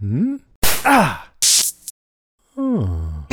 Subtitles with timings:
[0.00, 0.36] Hmm?
[0.84, 1.28] Ah!
[2.56, 3.24] Oh.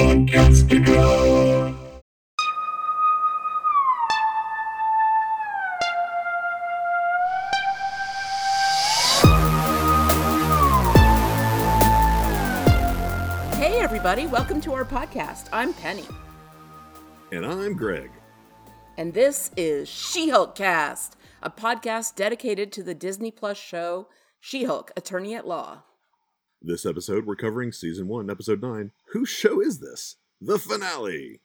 [13.55, 15.47] Hey, everybody, welcome to our podcast.
[15.53, 16.03] I'm Penny,
[17.31, 18.11] And I'm Greg.
[18.97, 24.07] and this is She Hulk Cast, a podcast dedicated to the Disney Plus show
[24.39, 25.83] She Hulk, Attorney at Law.
[26.67, 28.89] This episode, we're covering season one, episode nine.
[29.11, 30.15] Whose show is this?
[30.41, 31.41] The finale.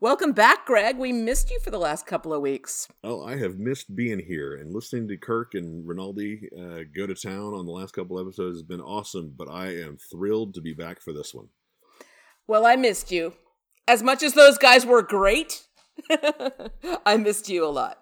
[0.00, 0.96] Welcome back, Greg.
[0.96, 2.88] We missed you for the last couple of weeks.
[3.04, 7.14] Oh, I have missed being here and listening to Kirk and Rinaldi uh, go to
[7.14, 10.72] town on the last couple episodes has been awesome, but I am thrilled to be
[10.72, 11.48] back for this one.
[12.46, 13.34] Well, I missed you.
[13.86, 15.66] As much as those guys were great,
[17.04, 17.98] I missed you a lot.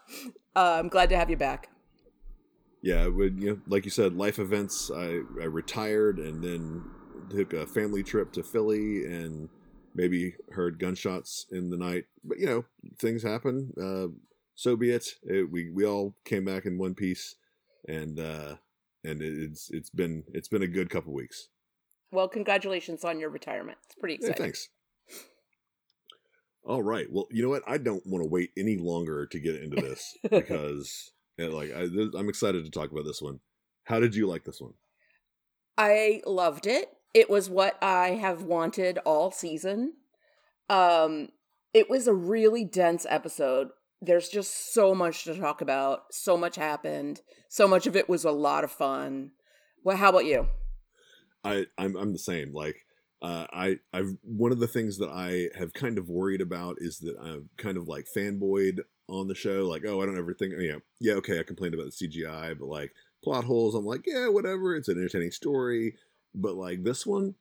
[0.55, 1.69] Uh, I'm glad to have you back.
[2.83, 4.91] Yeah, when, you know, like you said, life events.
[4.95, 6.85] I, I retired and then
[7.31, 9.49] took a family trip to Philly and
[9.95, 12.05] maybe heard gunshots in the night.
[12.25, 12.65] But you know,
[12.99, 13.73] things happen.
[13.81, 14.15] Uh,
[14.55, 15.07] so be it.
[15.25, 15.51] it.
[15.51, 17.35] We we all came back in one piece,
[17.87, 18.57] and uh,
[19.05, 21.49] and it, it's it's been it's been a good couple weeks.
[22.11, 23.79] Well, congratulations on your retirement.
[23.85, 24.45] It's pretty Yeah, exciting.
[24.45, 24.69] thanks.
[26.65, 27.07] All right.
[27.11, 27.63] Well, you know what?
[27.67, 31.87] I don't want to wait any longer to get into this because, yeah, like, I,
[31.87, 33.41] th- I'm excited to talk about this one.
[33.85, 34.75] How did you like this one?
[35.77, 36.89] I loved it.
[37.15, 39.95] It was what I have wanted all season.
[40.69, 41.29] Um
[41.75, 43.69] it was a really dense episode.
[44.01, 46.13] There's just so much to talk about.
[46.13, 47.21] So much happened.
[47.49, 49.33] So much of it was a lot of fun.
[49.85, 50.49] Well, how about you?
[51.45, 52.53] I I'm I'm the same.
[52.53, 52.77] Like
[53.23, 56.99] uh, I I've one of the things that I have kind of worried about is
[56.99, 59.67] that I'm kind of like fanboyed on the show.
[59.67, 62.69] Like oh I don't ever think yeah yeah okay I complained about the CGI but
[62.69, 62.93] like
[63.23, 65.95] plot holes I'm like yeah whatever it's an entertaining story
[66.35, 67.35] but like this one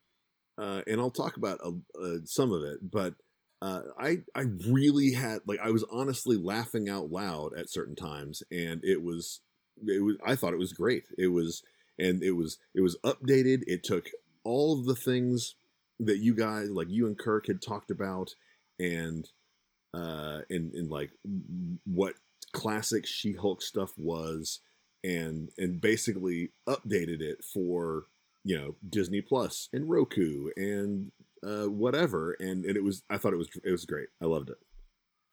[0.57, 3.13] uh, and I'll talk about uh, uh, some of it but
[3.61, 8.43] uh, I I really had like I was honestly laughing out loud at certain times
[8.51, 9.41] and it was
[9.85, 11.63] it was I thought it was great it was
[11.99, 14.09] and it was it was updated it took
[14.43, 15.55] all of the things
[15.99, 18.35] that you guys like you and kirk had talked about
[18.79, 19.29] and
[19.97, 21.11] uh and and like
[21.85, 22.13] what
[22.53, 24.59] classic she-hulk stuff was
[25.03, 28.05] and and basically updated it for
[28.43, 31.11] you know disney plus and roku and
[31.43, 32.35] uh whatever.
[32.39, 34.09] And and it was i thought it was it was great.
[34.21, 34.57] I loved it.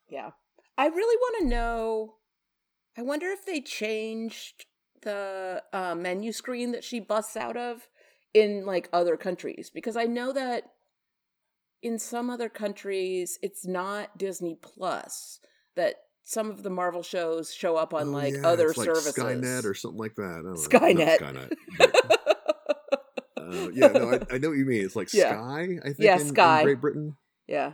[0.09, 0.31] Yeah.
[0.77, 2.15] I really want to know
[2.97, 4.65] I wonder if they changed
[5.01, 7.87] the uh, menu screen that she busts out of
[8.33, 10.63] in like other countries because I know that
[11.85, 15.39] in some other countries it's not Disney Plus
[15.75, 19.13] that some of the Marvel shows show up on Oh, like yeah, other like services.
[19.13, 20.51] skynet or something like that I don't know.
[20.53, 21.19] Not Skynet.
[21.19, 22.21] skynet but-
[23.37, 24.83] Uh, yeah, no, I, I know what you mean.
[24.83, 25.33] It's like Yeah.
[25.33, 26.63] Sky, I think, Yeah, in, in Sky.
[26.63, 27.15] Great Britain.
[27.47, 27.73] yeah.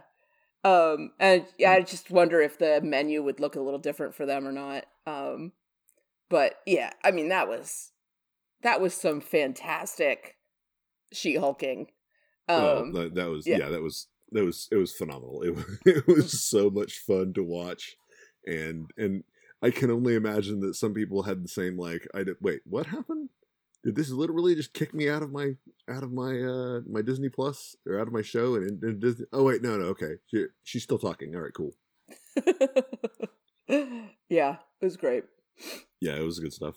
[0.65, 4.25] Um and yeah, I just wonder if the menu would look a little different for
[4.25, 4.83] them or not.
[5.07, 5.53] Um
[6.29, 7.91] but yeah, I mean that was
[8.63, 10.35] that was some fantastic
[11.13, 11.87] she-hulking.
[12.49, 13.57] Um oh, that, that was yeah.
[13.57, 13.69] yeah.
[13.69, 15.41] that was that was it was phenomenal.
[15.41, 17.95] It was, it was so much fun to watch,
[18.45, 19.23] and and
[19.61, 22.37] I can only imagine that some people had the same like I did.
[22.41, 23.29] Wait, what happened?
[23.83, 25.55] Did this literally just kick me out of my
[25.89, 29.25] out of my uh my Disney Plus or out of my show and, and Disney?
[29.33, 31.35] Oh wait, no, no, okay, she, she's still talking.
[31.35, 31.71] All right, cool.
[34.29, 35.23] yeah, it was great.
[35.99, 36.75] Yeah, it was good stuff.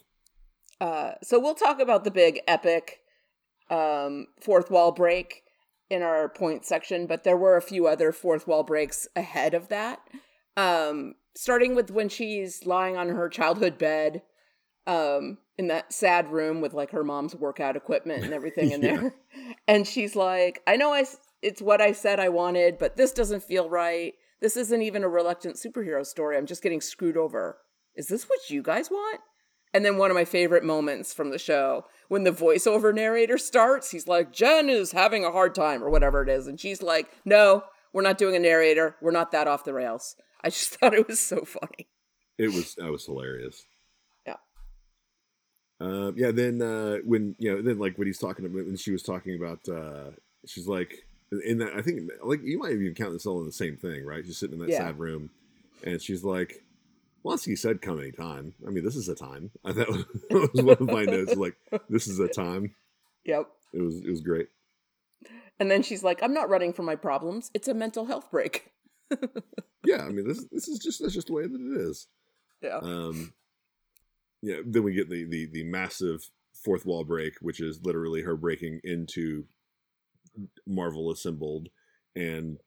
[0.81, 3.01] Uh, so we'll talk about the big epic
[3.71, 5.44] um, fourth wall break
[5.91, 9.69] in our point section, but there were a few other fourth wall breaks ahead of
[9.69, 10.01] that.
[10.57, 14.23] Um, starting with when she's lying on her childhood bed
[14.87, 18.97] um, in that sad room with like her mom's workout equipment and everything in Yeah.
[18.97, 19.15] there,
[19.67, 21.05] and she's like, "I know I,
[21.43, 24.15] it's what I said I wanted, but this doesn't feel right.
[24.41, 26.37] This isn't even a reluctant superhero story.
[26.37, 27.59] I'm just getting screwed over.
[27.97, 29.21] Is this what you guys want?"
[29.75, 33.91] And then one of my favorite moments from the show, when the voiceover narrator starts,
[33.91, 36.47] he's like, Jen is having a hard time, or whatever it is.
[36.47, 38.95] And she's like, No, we're not doing a narrator.
[39.03, 40.15] We're not that off the rails.
[40.43, 41.89] I just thought it was so funny.
[42.39, 43.65] It was that was hilarious.
[44.27, 44.37] Yeah.
[45.81, 46.31] Uh, yeah.
[46.31, 49.37] Then uh, when you know, then like when he's talking about when she was talking
[49.37, 50.11] about, uh,
[50.47, 50.95] she's like
[51.45, 51.75] in that.
[51.75, 54.25] I think like you might even count this all in the same thing, right?
[54.25, 54.87] She's sitting in that Yeah.
[54.87, 55.31] sad room,
[55.85, 56.63] and she's like,
[57.25, 58.55] "Once he said come anytime.
[58.67, 61.35] I mean, this is a time." I thought that was one of my notes.
[61.35, 61.57] Like,
[61.89, 62.75] this is a time.
[63.25, 63.49] Yep.
[63.73, 64.49] It was it was great.
[65.59, 67.51] And then she's like, I'm not running from my problems.
[67.55, 68.71] It's a mental health break.
[69.87, 70.03] Yeah.
[70.03, 72.07] I mean, this this is just that's just the way that it is.
[72.63, 72.79] Yeah.
[72.79, 73.35] Um,
[74.43, 74.57] yeah.
[74.65, 78.81] Then we get the the the massive fourth wall break, which is literally her breaking
[78.83, 79.45] into
[80.67, 81.69] Marvel assembled,
[82.17, 82.59] and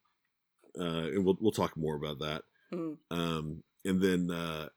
[0.79, 2.43] uh, and we'll we'll talk more about that.
[2.71, 2.97] Mm.
[3.09, 4.67] Um, and then uh,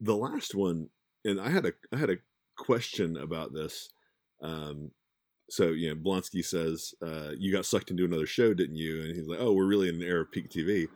[0.00, 0.88] the last one,
[1.24, 2.16] and I had a I had a
[2.56, 3.90] question about this.
[4.42, 4.90] Um,
[5.50, 9.14] so you know, Blonsky says, uh, "You got sucked into another show, didn't you?" And
[9.14, 10.88] he's like, "Oh, we're really in an era of peak TV,"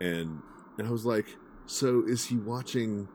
[0.00, 0.40] and
[0.78, 1.26] and I was like,
[1.66, 3.08] "So is he watching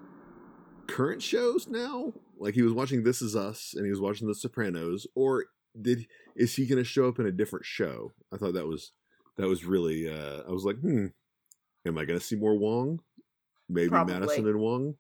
[0.88, 2.14] current shows now?
[2.40, 5.46] Like he was watching This Is Us and he was watching The Sopranos, or
[5.80, 8.92] did is he going to show up in a different show?" I thought that was
[9.38, 10.10] that was really.
[10.10, 11.08] Uh, I was like, "Hmm,
[11.86, 13.02] am I going to see more Wong?
[13.72, 14.16] Maybe Probably.
[14.16, 14.96] Madisynn and Wong."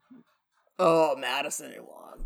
[0.80, 2.26] Oh, Madisynn and Wong.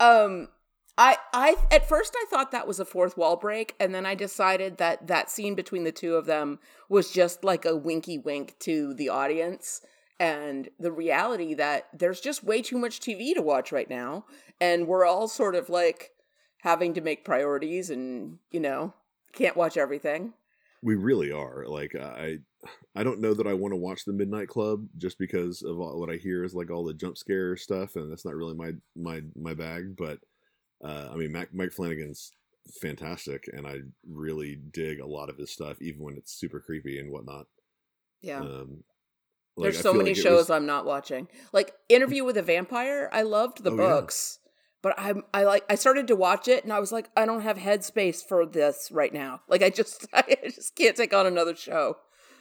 [0.00, 0.48] Um,
[0.96, 4.14] I, I, at first I thought that was a fourth wall break, and then I
[4.14, 8.56] decided that that scene between the two of them was just like a winky wink
[8.60, 9.80] to the audience
[10.20, 14.24] and the reality that there's just way too much TV to watch right now,
[14.60, 16.10] and we're all sort of like
[16.62, 18.94] having to make priorities, and you know,
[19.32, 20.34] can't watch everything.
[20.84, 22.36] We really are like i
[22.94, 25.98] i don't know that i want to watch the midnight club just because of all,
[25.98, 28.70] what i hear is like all the jump scare stuff and that's not really my
[28.94, 30.18] my my bag but
[30.84, 32.30] uh i mean Mac, mike flanagan's
[32.82, 33.76] fantastic and i
[34.08, 37.46] really dig a lot of his stuff even when it's super creepy and whatnot
[38.22, 38.40] Yeah.
[38.40, 38.84] um
[39.56, 41.28] like, There's so many like shows was- I'm not watching.
[41.52, 43.86] Like Interview with a Vampire, I loved the Oh, yeah.
[43.86, 44.40] books,
[44.84, 47.40] but I'm I like I started to watch it and I was like, I don't
[47.40, 49.40] have headspace for this right now.
[49.48, 51.96] Like I just I just can't take on another show.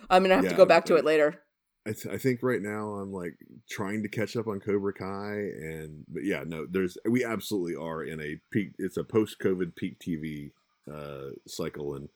[0.09, 1.41] I'm gonna have to go back to it later.
[1.85, 3.35] I, th- I think right now I'm like
[3.69, 8.03] trying to catch up on Cobra Kai, and but yeah, no, there's we absolutely are
[8.03, 8.71] in a peak.
[8.77, 10.51] It's a post-COVID peak TV
[10.91, 12.09] uh, cycle, and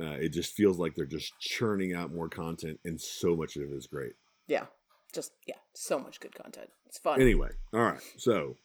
[0.00, 3.62] uh, it just feels like they're just churning out more content, and so much of
[3.62, 4.12] it is great.
[4.46, 4.66] Yeah,
[5.12, 6.70] just yeah, so much good content.
[6.86, 7.20] It's fun.
[7.20, 8.56] Anyway, all right, so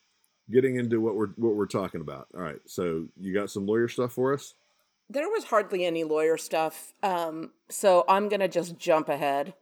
[0.52, 2.28] getting into what we're what we're talking about.
[2.36, 4.54] All right, so you got some lawyer stuff for us?
[5.08, 9.54] there was hardly any lawyer stuff, um, so I'm gonna just jump ahead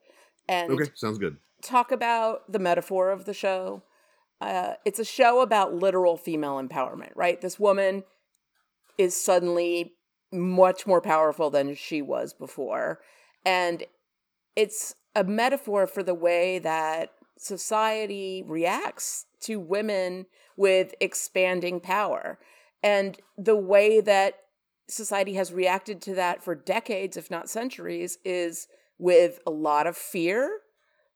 [0.48, 1.36] and Okay, sounds good.
[1.62, 3.84] talk about the metaphor of the show.
[4.40, 7.42] Uh, it's a show about literal female empowerment, right?
[7.42, 8.04] This woman
[8.98, 9.94] is suddenly
[10.32, 13.00] much more powerful than she was before.
[13.46, 13.84] And
[14.56, 20.26] it's a metaphor for the way that society reacts to women
[20.58, 22.40] with expanding power
[22.84, 24.36] and the way that
[24.88, 28.68] society has reacted to that for decades, if not centuries, is
[29.00, 30.60] with a lot of fear,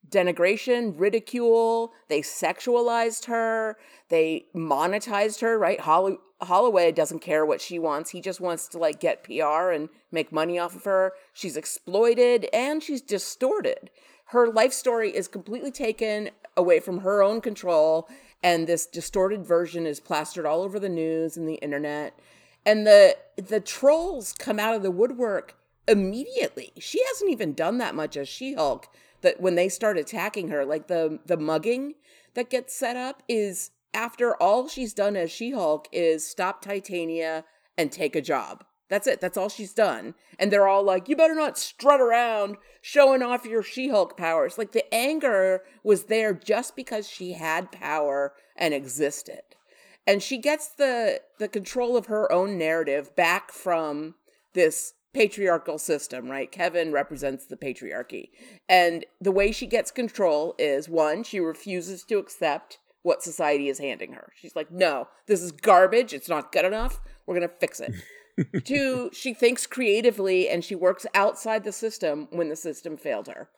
[0.09, 1.91] denigration, ridicule.
[2.07, 3.77] They sexualized her.
[4.09, 5.81] They monetized her, right?
[5.81, 8.11] Holly- Holliway doesn't care what she wants.
[8.11, 11.13] He just wants to like get PR and make money off of her.
[11.33, 13.89] She's exploited and she's distorted.
[14.27, 18.09] Her life story is completely taken away from her own control
[18.43, 22.17] and this distorted version is plastered all over the news and the internet.
[22.65, 25.55] And the the trolls come out of the woodwork
[25.87, 26.73] immediately.
[26.77, 28.87] She hasn't even done that much as She-Hulk
[29.21, 31.95] that when they start attacking her, like the the mugging
[32.33, 37.45] that gets set up is after all she's done as She-Hulk is stop Titania
[37.77, 38.65] and take a job.
[38.89, 39.19] That's it.
[39.19, 40.13] That's all she's done.
[40.39, 44.57] And they're all like, you better not strut around showing off your She Hulk powers.
[44.57, 49.41] Like the anger was there just because she had power and existed.
[50.05, 54.15] And she gets the the control of her own narrative back from
[54.53, 56.51] this patriarchal system, right?
[56.51, 58.29] Kevin represents the patriarchy.
[58.69, 63.79] And the way she gets control is one, she refuses to accept what society is
[63.79, 64.31] handing her.
[64.35, 66.13] She's like, no, this is garbage.
[66.13, 67.01] It's not good enough.
[67.25, 67.93] We're going to fix it.
[68.63, 73.49] Two, she thinks creatively and she works outside the system when the system failed her.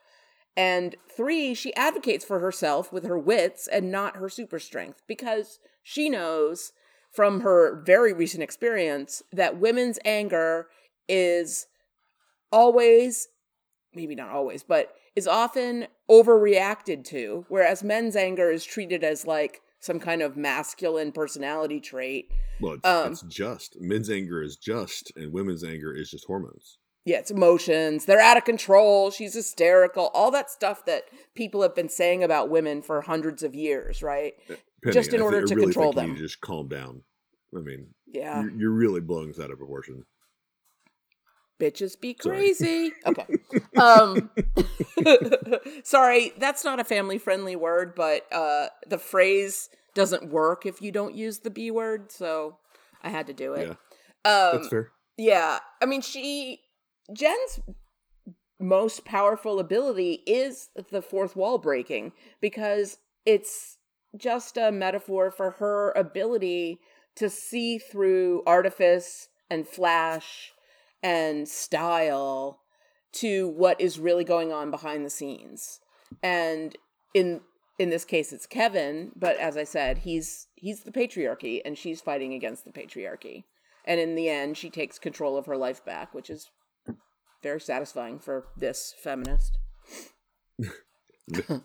[0.56, 5.60] And three, she advocates for herself with her wits and not her super strength because
[5.84, 6.74] she knows
[7.12, 10.68] from her very recent experience that women's anger
[11.08, 11.68] is
[12.52, 13.30] always,
[13.94, 19.62] maybe not always, but is often overreacted to, whereas men's anger is treated as like
[19.80, 22.32] some kind of masculine personality trait.
[22.60, 26.78] Well, it's, Um, it's just men's anger is just, and women's anger is just hormones.
[27.06, 28.06] Yeah, it's emotions.
[28.06, 29.10] They're out of control.
[29.10, 30.08] She's hysterical.
[30.14, 34.34] All that stuff that people have been saying about women for hundreds of years, right?
[34.84, 36.24] Penny, Just in I order to really control think you them.
[36.24, 37.02] just calm down.
[37.56, 38.42] I mean, Yeah.
[38.42, 40.04] you're, you're really blowing this out of proportion.
[41.60, 42.38] Bitches be Sorry.
[42.38, 42.94] crazy.
[43.06, 43.28] Okay.
[43.78, 44.30] Um
[45.84, 50.92] Sorry, that's not a family friendly word, but uh the phrase doesn't work if you
[50.92, 52.58] don't use the B word, so
[53.02, 53.68] I had to do it.
[53.68, 54.92] Yeah, Um that's fair.
[55.18, 56.62] Yeah, I mean, she
[57.14, 57.60] Jen's
[58.60, 62.12] most powerful ability is the fourth wall breaking
[62.42, 63.78] because it's
[64.18, 66.80] just a metaphor for her ability
[67.16, 70.52] to see through artifice and flash
[71.02, 72.60] and style
[73.12, 75.80] to what is really going on behind the scenes.
[76.22, 76.76] And
[77.14, 77.42] in
[77.78, 82.02] in this case it's Kevin, but as I said, he's he's the patriarchy and she's
[82.02, 83.46] fighting against the patriarchy.
[83.86, 86.50] And in the end she takes control of her life back, which is
[87.42, 89.58] very satisfying for this feminist.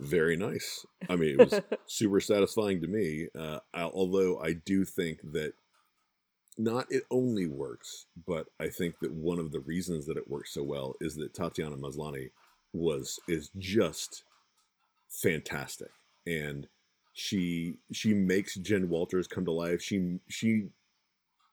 [0.00, 0.86] very nice.
[1.08, 3.28] I mean, it was super satisfying to me.
[3.38, 5.54] Uh, although I do think that
[6.56, 10.54] not it only works, but I think that one of the reasons that it works
[10.54, 12.30] so well is that Tatiana Maslany
[12.72, 14.24] was is just
[15.08, 15.90] fantastic,
[16.26, 16.66] and
[17.12, 19.82] she she makes Jen Walters come to life.
[19.82, 20.68] She she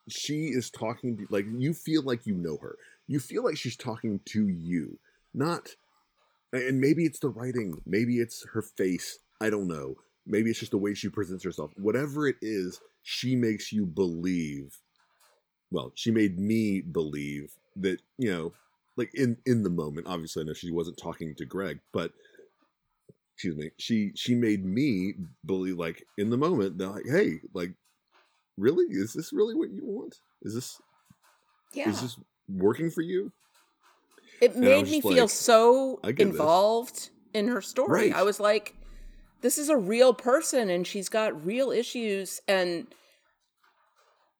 [0.07, 2.77] she is talking to, like you feel like you know her.
[3.07, 4.99] You feel like she's talking to you,
[5.33, 5.75] not
[6.53, 9.19] and maybe it's the writing, maybe it's her face.
[9.39, 9.95] I don't know.
[10.25, 11.71] Maybe it's just the way she presents herself.
[11.77, 14.77] Whatever it is, she makes you believe.
[15.71, 18.53] Well, she made me believe that you know,
[18.97, 20.07] like in in the moment.
[20.07, 22.11] Obviously, I know she wasn't talking to Greg, but
[23.35, 25.13] excuse me, she she made me
[25.45, 27.73] believe, like in the moment, that like, hey, like,
[28.57, 30.15] really, is this really what you want?
[30.43, 30.79] Is this
[31.73, 31.89] Yeah.
[31.89, 33.31] is this working for you?
[34.41, 36.31] it made me just feel so I get this.
[36.31, 38.09] involved in her story.
[38.09, 38.15] Right.
[38.15, 38.75] I was like,
[39.41, 42.87] this is a real person and she's got real issues and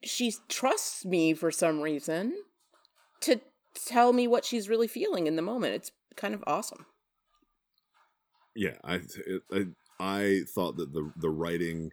[0.03, 2.43] she trusts me for some reason
[3.21, 3.41] to
[3.75, 5.75] tell me what she's really feeling in the moment.
[5.75, 6.87] It's kind of awesome.
[8.55, 9.65] yeah i it, i
[9.99, 11.91] i thought that the the writing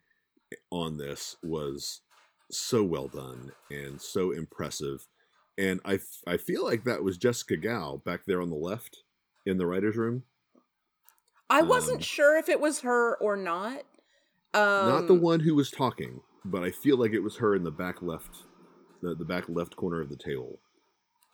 [0.70, 2.02] on this was
[2.50, 5.08] so well done and so impressive
[5.58, 9.04] and i f- i feel like that was jessica gao back there on the left
[9.46, 10.24] in the writers room
[11.50, 13.84] I wasn't Um, sure if it was her or not.
[14.54, 17.64] Um, not the one who was talking but i feel like it was her in
[17.64, 18.44] the back left
[19.02, 20.58] the, the back left corner of the table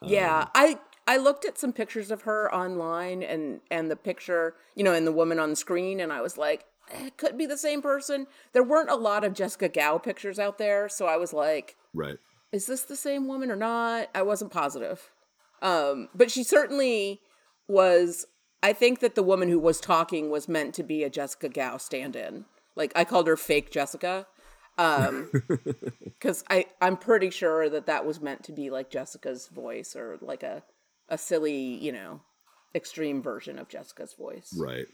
[0.03, 4.55] Yeah, Um, I I looked at some pictures of her online and and the picture,
[4.75, 7.39] you know, and the woman on the screen, and I was like, eh, it could
[7.39, 8.27] be the same person.
[8.53, 12.19] There weren't a lot of Jessica Gao pictures out there, so I was like, right
[12.55, 14.09] is this the same woman or not?
[14.15, 15.11] I wasn't positive.
[15.61, 17.21] Um, but she certainly
[17.67, 18.27] was.
[18.63, 21.77] I think that the woman who was talking was meant to be a Jessica Gao
[21.77, 22.45] stand-in.
[22.77, 24.27] Like I called her fake Jessica.
[24.77, 25.31] Um,
[26.05, 30.19] because I I'm pretty sure that that was meant to be like Jessica's voice or
[30.21, 30.63] like a
[31.09, 32.21] a silly you know
[32.75, 34.53] extreme version of Jessica's voice.
[34.59, 34.87] right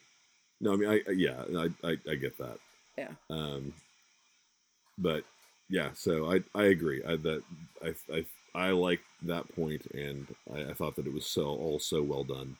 [0.61, 2.59] no i mean i I- yeah i i, I get that
[2.99, 3.13] Yeah.
[3.31, 3.73] Um,
[4.99, 5.25] but
[5.71, 7.03] yeah, so I I agree.
[7.05, 7.43] I that
[7.83, 11.79] I I I like that point, and I, I thought that it was so all
[11.79, 12.57] so well done.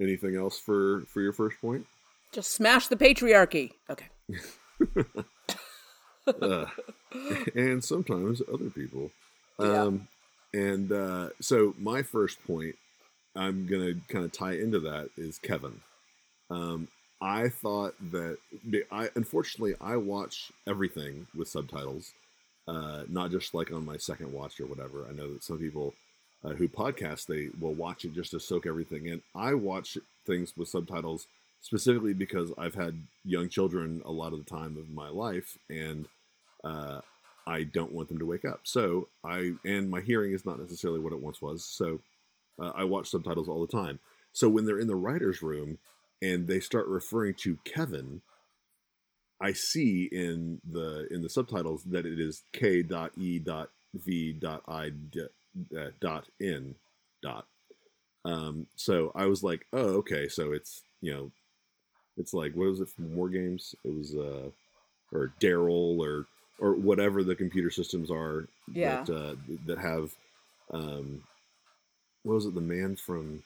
[0.00, 1.86] Anything else for for your first point?
[2.32, 3.72] Just smash the patriarchy.
[3.88, 4.06] Okay.
[6.40, 6.66] Uh,
[7.54, 9.10] and sometimes other people.
[9.58, 9.82] Yeah.
[9.82, 10.08] Um,
[10.52, 12.76] and uh, so my first point,
[13.36, 15.80] I'm gonna kind of tie into that is Kevin.
[16.50, 16.88] Um,
[17.20, 18.38] I thought that
[18.90, 22.12] I unfortunately I watch everything with subtitles,
[22.68, 25.06] uh, not just like on my second watch or whatever.
[25.08, 25.94] I know that some people
[26.44, 29.22] uh, who podcast they will watch it just to soak everything in.
[29.34, 31.26] I watch things with subtitles
[31.64, 36.06] specifically because I've had young children a lot of the time of my life, and
[36.62, 37.00] uh,
[37.46, 38.60] I don't want them to wake up.
[38.64, 41.64] So I and my hearing is not necessarily what it once was.
[41.64, 42.00] So
[42.60, 43.98] uh, I watch subtitles all the time.
[44.32, 45.78] So when they're in the writers' room
[46.20, 48.20] and they start referring to Kevin,
[49.40, 54.34] I see in the in the subtitles that it is K dot E dot V
[54.34, 54.92] dot I
[55.74, 56.74] uh, dot N
[57.22, 57.46] dot.
[58.26, 60.28] Um, so I was like, oh, okay.
[60.28, 61.30] So it's you know,
[62.16, 63.74] it's like what was it from War Games?
[63.84, 64.48] It was uh,
[65.12, 66.26] or Daryl or
[66.58, 69.02] or whatever the computer systems are Yeah.
[69.04, 69.34] that uh,
[69.66, 70.12] that have
[70.70, 71.22] um,
[72.22, 72.54] what was it?
[72.54, 73.42] The man from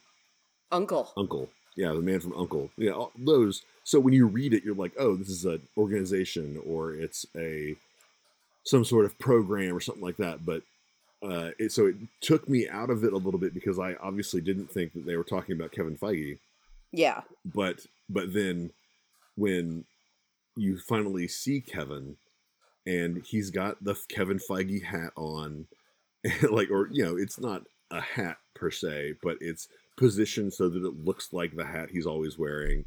[0.70, 1.12] Uncle.
[1.16, 1.48] Uncle.
[1.76, 2.70] Yeah, the man from Uncle.
[2.76, 3.62] Yeah, all those.
[3.84, 7.76] So when you read it, you're like, oh, this is an organization or it's a
[8.64, 10.44] some sort of program or something like that.
[10.44, 10.62] But
[11.22, 14.40] uh, it, so it took me out of it a little bit because I obviously
[14.40, 16.38] didn't think that they were talking about Kevin Feige.
[16.92, 17.23] Yeah.
[17.45, 18.71] But but then
[19.37, 19.85] when
[20.57, 22.16] you finally see Kevin
[22.87, 25.66] and he's got the Kevin Feige hat on,
[26.50, 30.85] like or you know, it's not a hat per se, but it's positioned so that
[30.85, 32.85] it looks like the hat he's always wearing,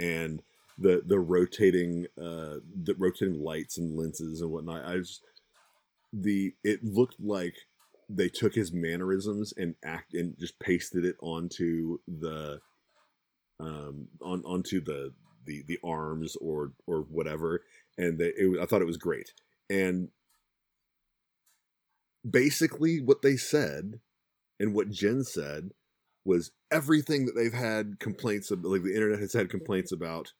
[0.00, 0.42] and
[0.78, 4.84] the the rotating uh the rotating lights and lenses and whatnot.
[4.84, 5.22] I just
[6.12, 7.54] the it looked like
[8.08, 12.60] they took his mannerisms and act and just pasted it onto the
[13.60, 15.12] um on onto the
[15.44, 17.62] the the arms or or whatever
[17.98, 19.32] and they, it, I thought it was great
[19.70, 20.08] and
[22.28, 24.00] basically what they said
[24.58, 25.70] and what Jen said
[26.24, 30.32] was everything that they've had complaints of, like the internet has had complaints about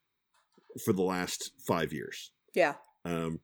[0.84, 2.32] for the last five years.
[2.54, 2.74] Yeah.
[3.04, 3.40] Um,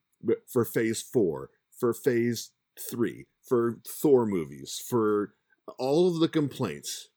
[0.53, 2.51] for Phase Four, for Phase
[2.91, 5.35] Three, for Thor movies, for
[5.79, 7.09] all of the complaints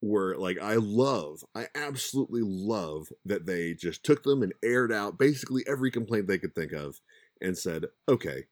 [0.00, 5.18] were like I love, I absolutely love that they just took them and aired out
[5.18, 7.00] basically every complaint they could think of
[7.40, 8.44] and said, okay,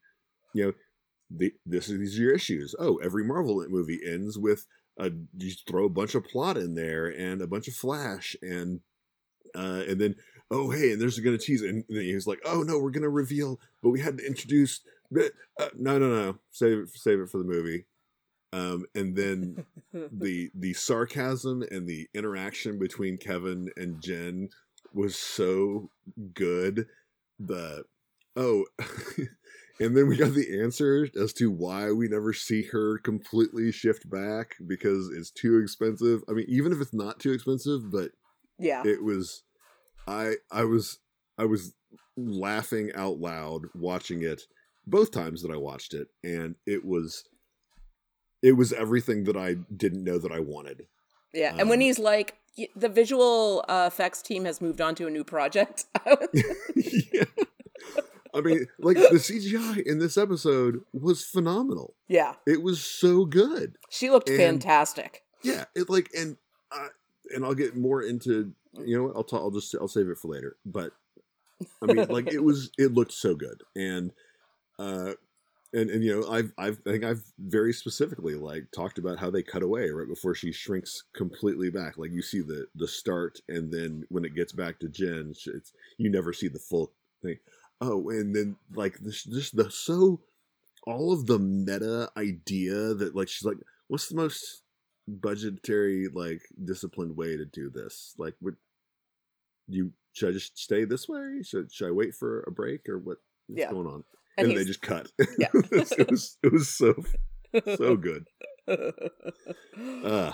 [0.55, 0.73] you know,
[1.31, 2.75] the, this is these are your issues.
[2.79, 4.67] Oh, every Marvel movie ends with
[4.99, 8.81] a you throw a bunch of plot in there and a bunch of flash and
[9.55, 10.15] uh, and then
[10.51, 13.61] oh hey and there's gonna tease and then he's like oh no we're gonna reveal
[13.83, 14.81] but we had to introduce
[15.19, 17.85] uh, no no no save it save it for the movie
[18.53, 24.49] um, and then the the sarcasm and the interaction between Kevin and Jen
[24.93, 25.91] was so
[26.35, 26.87] good.
[27.39, 27.85] The
[28.37, 28.65] oh,
[29.81, 34.09] and then we got the answer as to why we never see her completely shift
[34.09, 36.23] back because it's too expensive.
[36.29, 38.13] I mean, even if it's not too expensive, but
[38.59, 39.43] yeah, it was.
[40.09, 40.99] I I was
[41.37, 41.75] I was
[42.17, 44.43] laughing out loud watching it
[44.87, 47.25] both times that I watched it, and it was
[48.47, 50.87] it was everything that I didn't know that I wanted.
[51.33, 52.37] Yeah, and when Um, he's like,
[52.75, 55.85] the visual uh, effects team has moved on to a new project.
[56.77, 57.25] yeah.
[58.35, 61.95] I mean, like the CGI in this episode was phenomenal.
[62.09, 63.77] yeah, It was so good.
[63.91, 65.23] she looked And- fantastic.
[65.43, 66.37] Yeah, it like and
[67.35, 68.53] and I'll get more into
[68.85, 70.57] you know I'll talk I'll just I'll save it for later.
[70.67, 70.93] But
[71.83, 74.13] I mean, like it was it looked so good and
[74.79, 75.13] uh
[75.77, 79.31] and and you know I've I've I think I've very specifically like talked about how
[79.31, 81.99] they cut away right before she shrinks completely back.
[81.99, 85.73] Like you see the the start and then when it gets back to Jen, it's
[85.99, 86.93] you never see the full
[87.23, 87.39] thing.
[87.81, 90.21] Oh, and then like this just the so
[90.87, 94.63] all of the meta idea that like she's like what's the most
[95.09, 98.57] budgetary like disciplined way to do this like would
[99.69, 102.99] you should i just stay this way should, should i wait for a break or
[102.99, 103.71] what, what's Yeah.
[103.71, 104.05] going on
[104.39, 105.49] And, and, they just cut Yeah.
[105.55, 106.95] it was it was so
[107.77, 108.27] so good
[108.69, 110.33] uh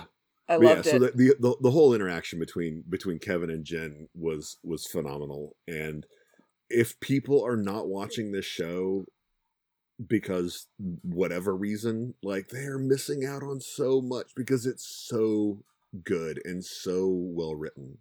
[0.48, 0.98] I but yeah loved so it.
[0.98, 6.06] the, the the the whole interaction between between kevin and jen was was phenomenal and
[6.68, 9.04] if people are not watching this show
[10.04, 10.66] because
[11.02, 15.62] whatever reason like they're missing out on so much because it's so
[16.04, 17.98] good and so well written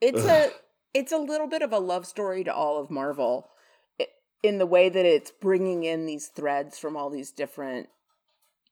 [0.00, 0.50] it's Ugh.
[0.52, 3.50] a it's a little bit of a love story to all of Marvel
[4.42, 7.88] in the way that it's bringing in these threads from all these different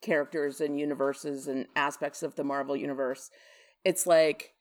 [0.03, 3.31] characters and universes and aspects of the Marvel universe.
[3.85, 4.53] It's like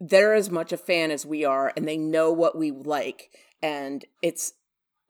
[0.00, 3.30] they're as much a fan as we are and they know what we like.
[3.62, 4.54] And it's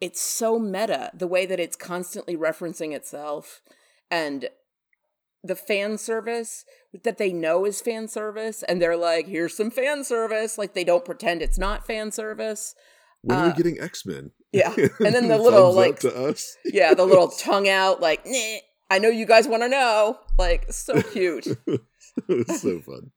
[0.00, 3.62] it's so meta the way that it's constantly referencing itself
[4.10, 4.48] and
[5.44, 6.64] the fan service
[7.04, 10.58] that they know is fan service and they're like here's some fan service.
[10.58, 12.74] Like they don't pretend it's not fan service.
[13.22, 14.74] When are Uh, we getting x-men yeah.
[15.00, 16.56] And then the little like to us.
[16.64, 18.26] yeah the little tongue out like
[18.90, 20.18] i know you guys want to know.
[20.38, 21.46] Like so cute.
[22.46, 23.10] So fun.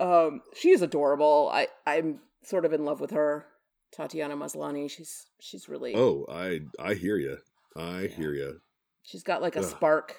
[0.00, 1.50] Um she is adorable.
[1.52, 3.46] I i'm sort of in love with her.
[3.92, 7.38] Tatiana maslany she's she's really oh i i hear you
[7.76, 8.06] i Yeah.
[8.08, 8.60] hear you
[9.02, 9.64] she's got like a Ugh.
[9.66, 10.14] spark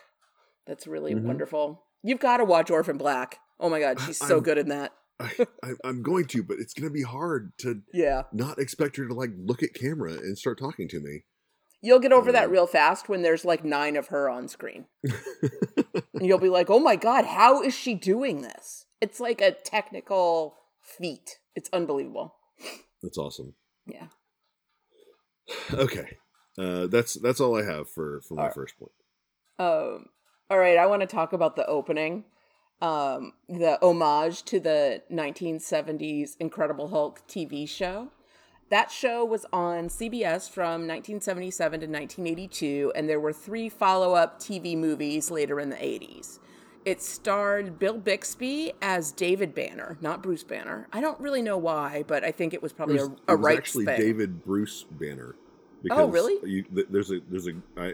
[0.67, 1.24] that's really Mhm.
[1.24, 1.84] wonderful.
[2.04, 3.39] You've got to watch orphan black.
[3.60, 6.57] Oh my god she's so I'm- good in that I, I i'm going to but
[6.60, 8.23] it's gonna be hard to yeah.
[8.34, 11.23] not expect her to like look at camera and start talking to me.
[11.84, 14.86] You'll get over that Um, real fast when there's like nine of her on screen.
[16.13, 18.86] And you'll be like oh my god how is she doing this?
[19.01, 21.39] It's like a technical feat.
[21.55, 22.36] It's unbelievable.
[23.01, 23.55] That's awesome.
[23.88, 24.07] Yeah.
[25.73, 26.17] Okay.
[26.57, 28.91] Uh that's that's all i have for for my first point.
[29.57, 30.07] Um,
[30.49, 32.25] all right, I want to talk about the opening,
[32.81, 38.09] um, the homage to the 1970s Incredible Hulk TV show.
[38.69, 44.39] That show was on CBS from 1977 to 1982, and there were three follow up
[44.39, 46.39] TV movies later in the 80s.
[46.85, 50.87] It starred Bill Bixby as David Banner, not Bruce Banner.
[50.93, 53.33] I don't really know why, but I think it was it probably was, a, a
[53.33, 53.99] it was rights actually thing.
[53.99, 55.35] david bruce banner
[55.83, 56.37] Because Oh, really?
[56.49, 57.93] you, th- there's a there's a I,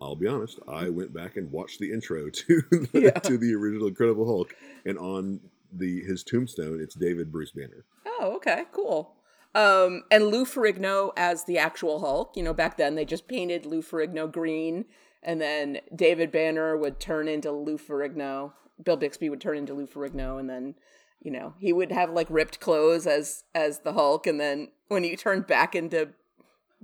[0.00, 0.58] I'll be honest.
[0.68, 3.10] I went back and watched the intro to the, Yeah.
[3.20, 4.54] to the original Incredible Hulk,
[4.84, 5.40] and on
[5.72, 7.84] the his tombstone, it's David Bruce Banner.
[8.06, 9.14] Oh, okay, cool.
[9.54, 12.32] Um, and Lou Ferrigno as the actual Hulk.
[12.36, 14.84] You know, back then they just painted Lou Ferrigno green,
[15.22, 18.52] and then David Banner would turn into Lou Ferrigno.
[18.82, 20.74] Bill Bixby would turn into Lou Ferrigno, and then
[21.20, 25.04] you know he would have like ripped clothes as as the Hulk, and then when
[25.04, 26.10] he turned back into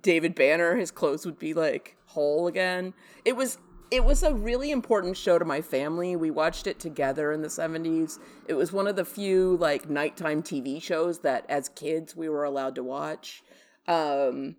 [0.02, 2.94] David Banner, his clothes would be like whole again.
[3.24, 3.58] It was
[3.90, 6.14] it was a really important show to my family.
[6.14, 8.20] We watched it together in the 70s.
[8.46, 12.44] It was one of the few like nighttime TV shows that as kids we were
[12.44, 13.42] allowed to watch.
[13.88, 14.56] Um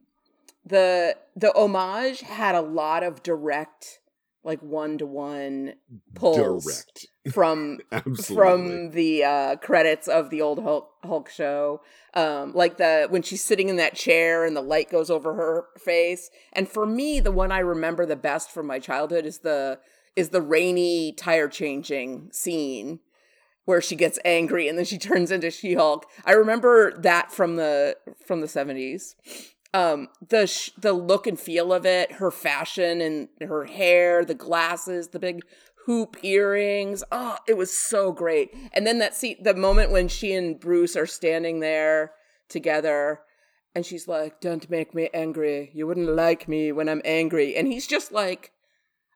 [0.65, 4.00] the the homage had a lot of direct
[4.43, 5.73] like one to one
[6.15, 7.07] pulls Direct.
[7.33, 7.79] from
[8.23, 11.81] from the uh, credits of the old Hulk, Hulk show.
[12.13, 15.65] Um, like the when she's sitting in that chair and the light goes over her
[15.77, 16.29] face.
[16.53, 19.79] And for me, the one I remember the best from my childhood is the
[20.15, 22.99] is the rainy tire changing scene
[23.65, 26.05] where she gets angry and then she turns into She Hulk.
[26.25, 29.15] I remember that from the from the seventies
[29.73, 34.33] um the sh- the look and feel of it her fashion and her hair the
[34.33, 35.41] glasses the big
[35.85, 37.03] hoop earrings.
[37.11, 38.53] Oh it was so great.
[38.73, 42.11] And then that see the moment when she and bruce are standing there
[42.49, 43.21] together
[43.73, 45.71] and she's like don't make me angry.
[45.73, 47.55] You wouldn't like me when i'm angry.
[47.55, 48.51] And he's just like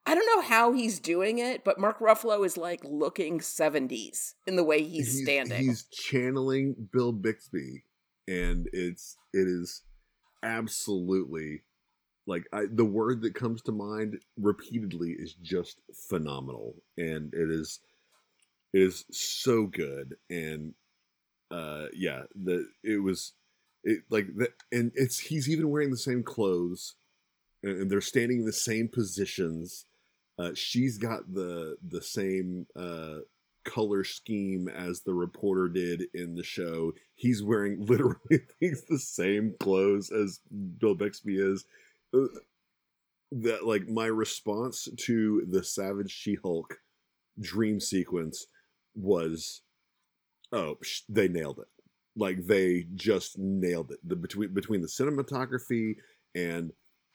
[0.08, 4.56] i don't know how he's doing it but mark ruffalo is like looking 70s in
[4.56, 5.64] the way he's, standing.
[5.64, 7.84] He's channeling Bill Bixby,
[8.28, 9.84] and it's it is
[10.46, 11.64] absolutely
[12.28, 15.80] like I, the word that comes to mind repeatedly is just
[16.10, 17.80] phenomenal, and it is
[18.74, 20.74] it is so good, and
[21.52, 23.34] uh yeah, the it was
[23.84, 26.96] it like that, and it's he's even wearing the same clothes,
[27.64, 29.86] and, and they're standing in the same positions.
[30.40, 33.20] Uh, she's got the the same uh
[33.66, 36.94] color scheme as the reporter did in the show.
[37.16, 40.40] He's wearing literally I think, the same clothes as
[40.80, 41.66] Bill Bixby is.
[42.14, 42.28] Uh,
[43.32, 46.80] That like my response to the Savage She-Hulk
[47.40, 48.48] dream sequence
[48.96, 49.62] was,
[50.52, 50.78] oh,
[51.10, 51.68] they nailed it.
[52.16, 54.00] Like they just nailed it.
[54.08, 55.96] The between between the cinematography
[56.34, 56.72] and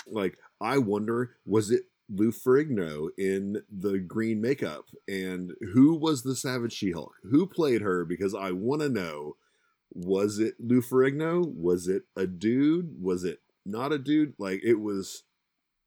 [0.07, 6.35] like I wonder was it Lou Ferrigno in the green makeup and who was the
[6.35, 7.13] Savage She-Hulk?
[7.31, 8.05] Who played her?
[8.05, 9.37] Because I want to know.
[9.93, 11.45] Was it Lou Ferrigno?
[11.47, 13.03] Was it a dude?
[13.03, 14.35] Was it not a dude?
[14.39, 15.25] Like it was.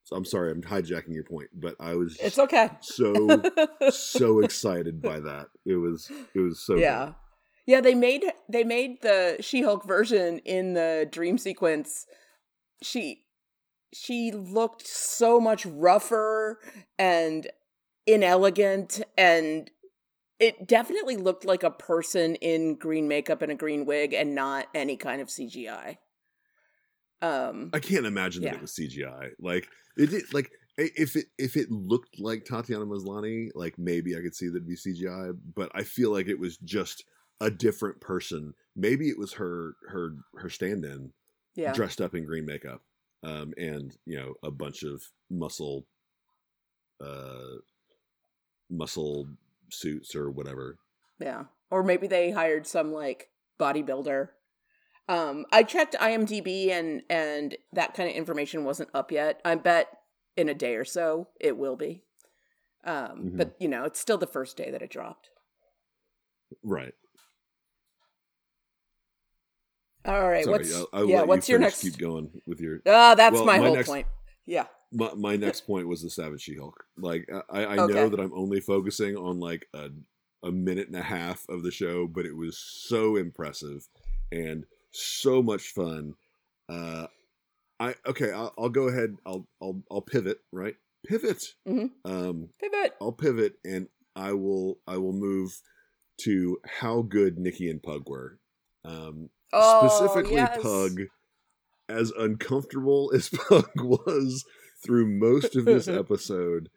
[0.04, 3.42] So I'm sorry, I'm hijacking your point, but I was it's okay so
[3.90, 5.48] so excited by that.
[5.66, 7.16] It was it was so yeah good.
[7.68, 12.06] yeah they made they made the she-hulk version in the dream sequence
[12.82, 13.23] she
[13.94, 16.60] she looked so much rougher
[16.98, 17.48] and
[18.06, 19.72] inelegant and
[20.40, 24.68] it definitely looked like a person in green makeup and a green wig and not
[24.74, 25.98] any kind of cgi
[27.22, 28.56] um I can't imagine that Yeah.
[28.56, 29.30] it was CGI.
[29.40, 34.22] Like it did like if it if it looked like Tatiana Maslany, like maybe I
[34.22, 37.06] could see that it'd be CGI, but I feel like it was just
[37.40, 38.54] a different person.
[38.76, 41.14] Maybe it was her her her stand-in
[41.56, 42.82] yeah dressed up in green makeup.
[43.24, 45.86] Um and, you know, a bunch of muscle
[47.02, 47.58] uh
[48.70, 49.28] muscle
[49.70, 50.78] suits or whatever.
[51.20, 51.46] Yeah.
[51.70, 54.30] Or maybe they hired some like bodybuilder.
[55.08, 59.42] Um I checked IMDb and and that kind of information wasn't up yet.
[59.46, 59.88] I bet
[60.36, 62.04] in a day or so it will be.
[62.84, 63.38] Um Mhm.
[63.38, 65.30] but you know, it's still the first day that it dropped.
[66.64, 66.94] Right.
[70.06, 72.80] All right, Sorry, what's I'll, I'll yeah, what's you your next keep going with your
[72.86, 74.08] Ah, that's Well, my, my whole next- point.
[74.46, 74.66] Yeah.
[74.92, 76.84] my, my next point was the Savage She-Hulk.
[76.98, 77.94] Like I, I Okay.
[77.94, 79.90] know that I'm only focusing on like a
[80.46, 83.88] a minute and a half of the show, but it was so impressive
[84.32, 86.16] and so much fun.
[86.68, 87.08] Uh,
[87.80, 89.16] I okay, I'll, I'll go ahead.
[89.26, 90.40] I'll I'll I'll pivot.
[90.52, 90.76] Right,
[91.08, 91.42] pivot.
[91.68, 91.92] Mhm.
[92.04, 92.94] Um, Pivot.
[93.02, 93.88] I'll pivot, and
[94.18, 95.58] I will I will move
[96.22, 98.38] to how good Nikki and Pug were.
[98.86, 100.60] Um, Oh, specifically yes.
[100.62, 101.02] Pug,
[101.88, 104.46] as uncomfortable as Pug was
[104.84, 106.70] through most of this episode,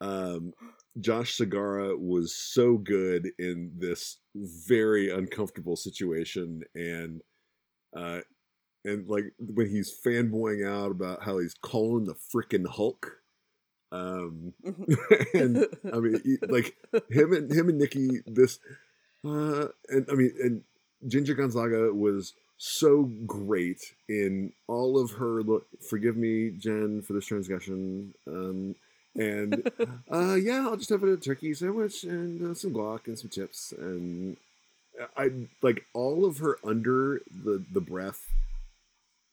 [0.00, 0.52] um,
[1.00, 7.22] Josh Segarra was so good in this very uncomfortable situation, and
[7.96, 8.20] uh,
[8.84, 13.22] and like when he's fanboying out about how he's calling the freaking Hulk.
[13.90, 14.52] Um,
[15.34, 16.76] and I mean, like
[17.10, 18.58] him and him and Nikki, this,
[19.24, 20.62] uh, and I mean, and
[21.06, 25.66] Ginger Gonzaga was so great in all of her look.
[25.88, 28.14] Forgive me, Jen, for this transgression.
[28.26, 28.74] Um,
[29.14, 29.70] and
[30.12, 33.72] uh, yeah, I'll just have a turkey sandwich and uh, some guac and some chips.
[33.78, 34.36] And
[35.16, 35.30] I
[35.62, 38.26] like all of her under the the breath,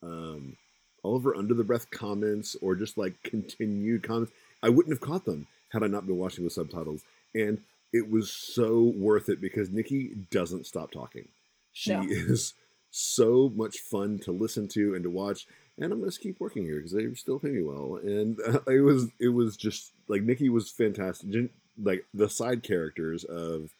[0.03, 0.57] um,
[1.03, 4.31] all of her under the breath comments or just like continued comments.
[4.61, 7.01] I wouldn't have caught them had I not been watching with subtitles.
[7.33, 7.59] And
[7.91, 11.27] it was so worth it because Nikki doesn't stop talking.
[11.77, 12.03] She No.
[12.09, 12.53] is
[12.89, 15.45] so much fun to listen to and to watch.
[15.77, 17.99] And I'm gonna keep working here because they still pay me well.
[18.01, 21.51] And uh, it was it was just like Nikki was fantastic.
[21.77, 23.71] Like the side characters of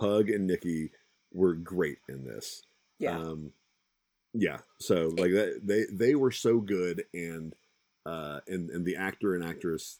[0.00, 0.90] Pug and Nikki
[1.30, 2.62] were great in this.
[2.98, 3.18] Yeah.
[3.18, 3.52] Um,
[4.32, 4.60] yeah.
[4.78, 7.54] So like that, they they were so good, and
[8.06, 9.98] uh, and and the actor and actress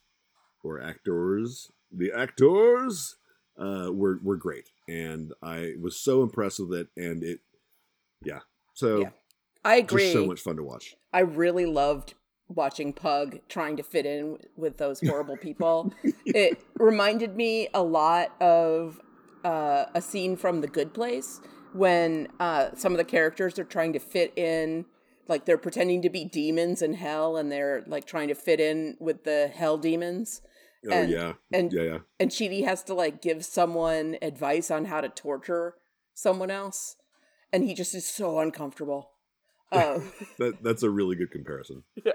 [0.65, 3.17] or actors, the actors,
[3.59, 7.41] uh, were were great, and I was so impressed with it, and it,
[8.25, 8.41] yeah.
[8.75, 9.11] So Yeah.
[9.65, 10.13] I agree.
[10.13, 10.97] so much fun to watch.
[11.13, 12.15] I really loved
[12.49, 15.93] watching Pug trying to fit in with those horrible people.
[16.27, 19.01] It reminded me a lot of
[19.45, 21.41] uh, a scene from The Good Place
[21.73, 24.85] when uh, some of the characters are trying to fit in,
[25.29, 28.97] like they're pretending to be demons in hell and they're like trying to fit in
[29.01, 30.43] with the hell demons.
[30.89, 31.99] Oh And- yeah, and- yeah, yeah.
[32.19, 35.75] And Chidi has to like give someone advice on how to torture
[36.15, 36.97] someone else.
[37.53, 39.11] And he just is so uncomfortable.
[39.73, 41.85] Um, That that's a really good comparison.
[42.05, 42.13] yeah.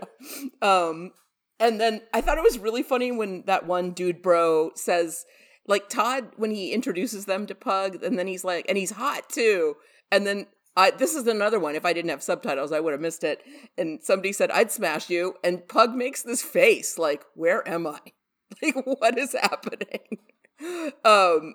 [0.62, 1.12] Um,
[1.60, 5.26] and then I thought it was really funny when that one dude bro says,
[5.66, 9.28] like Todd, when he introduces them to Pug, and then he's like, and he's hot
[9.30, 9.76] too.
[10.12, 11.74] And then I, this is another one.
[11.76, 13.42] If I didn't have subtitles, I would have missed it.
[13.76, 15.34] And somebody said, I'd smash you.
[15.44, 18.00] And Pug makes this face like, where am I?
[18.62, 20.20] Like, what is happening?
[21.06, 21.54] Um,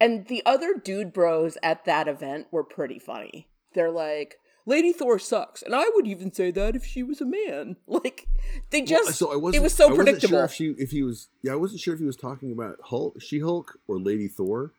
[0.00, 3.48] and the other dude bros at that event were pretty funny.
[3.74, 7.26] They're like, Lady Thor sucks, and I would even say that if she was a
[7.26, 7.76] man.
[7.86, 8.26] Like
[8.70, 10.28] they just Well, so I wasn't, it was so I predictable.
[10.38, 12.78] Sure if she, if he was, yeah, I wasn't sure if he was talking about
[12.82, 14.72] Hulk, She Hulk, or Lady Thor.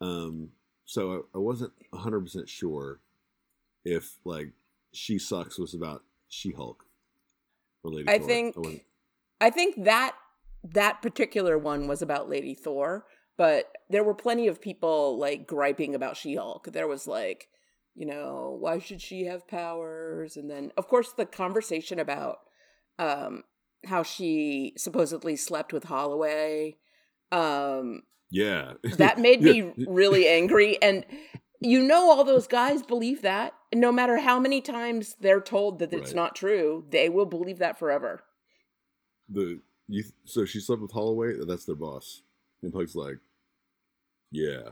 [0.00, 0.50] Um,
[0.84, 3.00] so I, I wasn't hundred percent sure
[3.84, 4.50] if like
[4.92, 6.84] She Sucks was about She Hulk
[7.82, 8.26] or Lady I Thor.
[8.28, 8.82] think- wasn't-
[9.40, 10.14] I think that
[10.72, 15.94] that particular one was about Lady Thor, but there were plenty of people like griping
[15.94, 16.72] about She-Hulk.
[16.72, 17.48] There was like,
[17.94, 20.36] you know, why should she have powers?
[20.36, 22.38] And then of course the conversation about
[22.98, 23.42] um
[23.84, 26.76] how she supposedly slept with Holliway.
[27.30, 31.04] Um yeah, that made me really angry and
[31.60, 35.78] you know all those guys believe that and no matter how many times they're told
[35.78, 36.16] that it's Right.
[36.16, 38.22] not true they will believe that forever
[39.28, 40.04] the you.
[40.24, 41.46] So she slept with Holliway.
[41.46, 42.22] That's their boss.
[42.62, 43.18] And Pug's like,
[44.30, 44.70] yeah,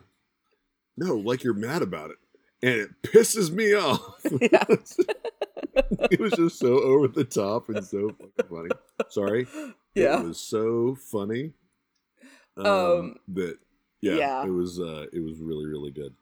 [0.96, 2.16] no, like you're mad about it,
[2.62, 4.20] and it pisses me off.
[4.40, 4.64] Yeah.
[6.11, 8.68] it was just so over the top and so fucking funny.
[9.11, 9.46] Sorry.
[9.94, 10.20] Yeah.
[10.20, 11.53] It was so funny.
[12.57, 13.57] Um, Um, that
[14.01, 14.44] yeah, yeah.
[14.44, 16.14] it was uh it was really, really good.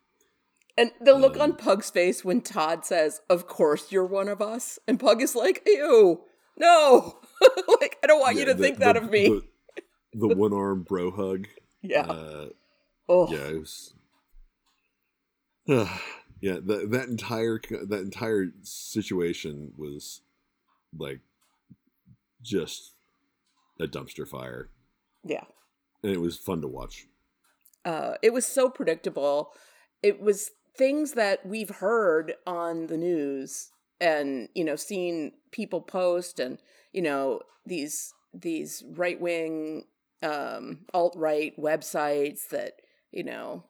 [0.77, 4.41] and the look Um, on pug's face when todd says of course you're one of
[4.41, 6.21] us and pug is like ew
[6.61, 7.19] no
[7.81, 9.43] like i don't want you to the- think that of me The,
[10.29, 11.49] the one arm bro hug.
[11.83, 12.49] yeah Uh
[13.09, 13.95] oh yeah, it was
[15.67, 20.23] yeah, that that entire that entire situation was
[20.97, 21.21] like
[22.43, 22.95] just
[23.79, 24.69] a dumpster fire.
[25.25, 25.45] yeah
[26.03, 27.07] And it was fun to watch.
[27.85, 29.53] uh, it was so predictable.
[30.03, 33.71] It was things that we've heard on the news
[34.01, 36.59] and you know seeing people post and
[36.93, 39.85] you know these these right wing
[40.23, 42.75] um, alt right websites that
[43.11, 43.65] you know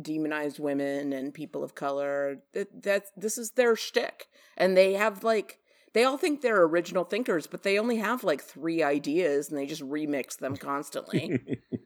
[0.00, 2.38] demonize women and people of color.
[2.52, 5.58] That that this is their shtick, and they have like.
[5.92, 9.64] They all think they're original thinkers, but they only have like three ideas and they
[9.64, 11.38] just remix them constantly.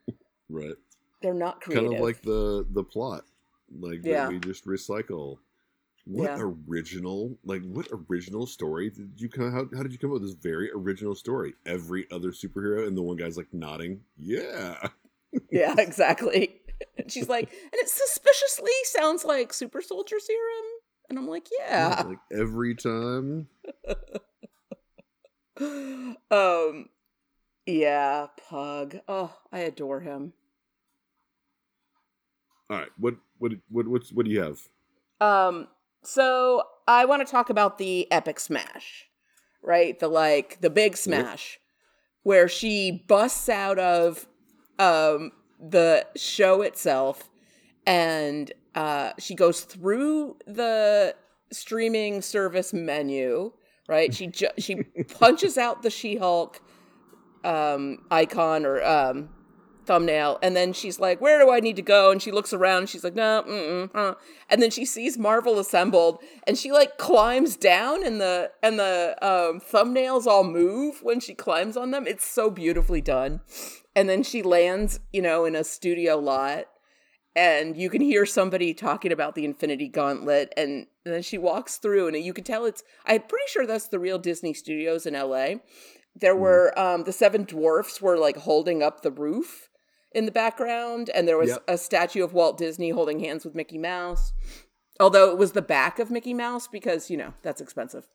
[0.48, 0.76] right.
[1.20, 1.90] they're not creative.
[1.90, 3.24] Kind of like the the plot.
[3.70, 4.22] Like Yeah.
[4.24, 5.36] that we just recycle.
[6.10, 6.52] What Yeah.
[6.66, 10.22] original like what original story did you come how, how did you come up with
[10.22, 11.52] this very original story?
[11.66, 14.00] Every other superhero and the one guy's like nodding.
[14.16, 14.88] Yeah.
[15.50, 16.54] Yeah, exactly.
[16.96, 20.64] And she's like, and it suspiciously sounds like super soldier serum.
[21.10, 22.04] And I'm like, yeah.
[22.06, 23.48] Like every time.
[26.30, 26.88] um
[27.66, 28.98] yeah, Pug.
[29.08, 30.32] Oh, I adore him.
[32.70, 32.88] All right.
[32.96, 34.60] What what what what's what do you have?
[35.20, 35.68] Um
[36.02, 39.04] so I want to talk about the epic smash.
[39.62, 39.98] Right?
[39.98, 41.58] The like the big smash
[42.22, 44.26] where she busts out of
[44.78, 47.28] um the show itself
[47.86, 51.14] and uh she goes through the
[51.50, 53.50] streaming service menu
[53.88, 54.76] right she ju- she
[55.18, 56.60] punches out the she-hulk
[57.44, 59.30] um icon or um
[59.88, 62.80] thumbnail and then she's like where do i need to go and she looks around
[62.80, 64.14] and she's like no mm-mm, huh.
[64.50, 69.16] and then she sees marvel assembled and she like climbs down and the and the
[69.22, 73.40] um thumbnails all move when she climbs on them it's so beautifully done
[73.96, 76.66] and then she lands you know in a studio lot
[77.34, 81.78] and you can hear somebody talking about the infinity gauntlet and And then she walks
[81.78, 82.82] through, and you can tell it's.
[83.06, 85.60] I'm pretty sure that's the real Disney Studios in LA.
[86.14, 86.40] There Mhm.
[86.40, 89.67] were um, the seven dwarfs were like holding up the roof
[90.12, 91.64] in the background, and there was Yep.
[91.68, 94.32] a statue of Walt Disney holding hands with Mickey Mouse.
[95.00, 98.08] Although it was the back of Mickey Mouse because you know that's expensive.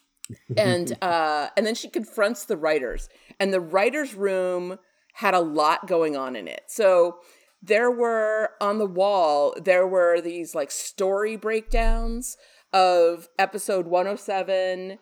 [0.56, 3.08] and uh, and then she confronts the writers,
[3.40, 4.78] and the writers' room
[5.14, 6.62] had a lot going on in it.
[6.68, 7.18] So
[7.62, 12.36] there were on the wall there were these like story breakdowns
[12.72, 14.98] of episode 107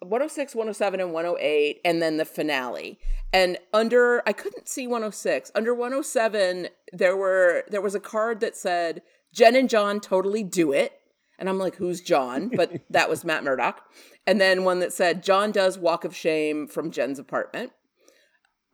[0.00, 2.98] 106 107 and 108 and then the finale.
[3.32, 8.56] And under i couldn't see 106 under 107 there were there was a card that
[8.56, 11.00] said jen and john totally do it.
[11.38, 12.50] And i'm like who's john?
[12.56, 13.82] But that was matt murdock.
[14.26, 17.72] And then one that said john does walk of shame from jen's apartment.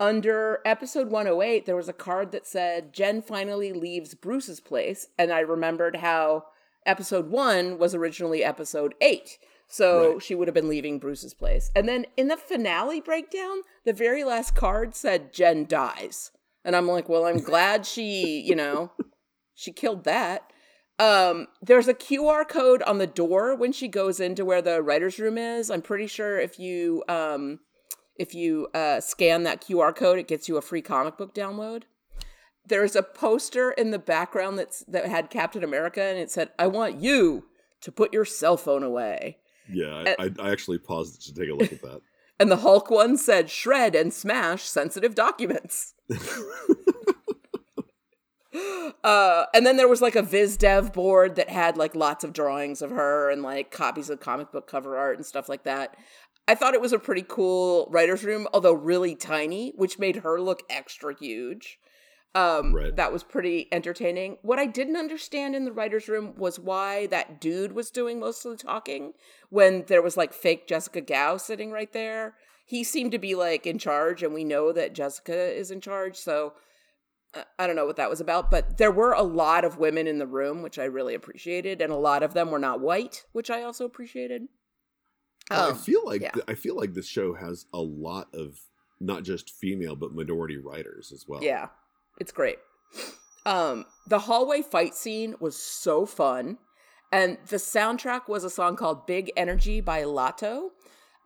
[0.00, 5.06] Under episode 108 there was a card that said jen finally leaves bruce's place.
[5.16, 6.46] And i remembered how
[6.84, 10.22] episode 1 was originally episode 8 so Right.
[10.22, 14.24] she would have been leaving bruce's place and then in the finale breakdown the very
[14.24, 16.30] last card said jen dies
[16.64, 18.92] and i'm like well i'm glad she you know
[19.54, 20.52] she killed that
[20.98, 25.18] um there's a qr code on the door when she goes into where the writers
[25.18, 27.58] room is i'm pretty sure if you um
[28.16, 31.84] if you uh, scan that QR code, it gets you a free comic book download.
[32.66, 36.66] There's a poster in the background that's that had Captain America, and it said, "I
[36.66, 37.46] want you
[37.80, 39.38] to put your cell phone away."
[39.70, 42.00] Yeah, I, I, I actually paused to take a look at that.
[42.40, 45.94] And the Hulk one said, "Shred and smash sensitive documents."
[49.04, 52.32] uh, and then there was like a Viz Dev board that had like lots of
[52.32, 55.96] drawings of her and like copies of comic book cover art and stuff like that.
[56.48, 60.40] I thought it was a pretty cool writer's room, although really tiny, which made her
[60.40, 61.78] look extra huge.
[62.34, 62.96] Um, Right.
[62.96, 64.38] That was pretty entertaining.
[64.42, 68.44] What I didn't understand in the writer's room was why that dude was doing most
[68.46, 69.12] of the talking
[69.50, 72.34] when there was like fake Jessica Gao sitting right there.
[72.64, 76.16] He seemed to be like in charge, and we know that Jessica is in charge.
[76.16, 76.54] So
[77.34, 80.06] uh, I don't know what that was about, but there were a lot of women
[80.06, 83.24] in the room, which I really appreciated, and a lot of them were not white,
[83.32, 84.48] which I also appreciated.
[85.50, 86.30] I Um, feel like yeah.
[86.30, 88.58] th- I feel like this show has a lot of
[89.00, 91.42] not just female but minority writers as well.
[91.42, 91.68] Yeah,
[92.18, 92.58] it's great.
[93.44, 96.58] Um, the hallway fight scene was so fun,
[97.10, 100.70] and the soundtrack was a song called "Big Energy" by Latto.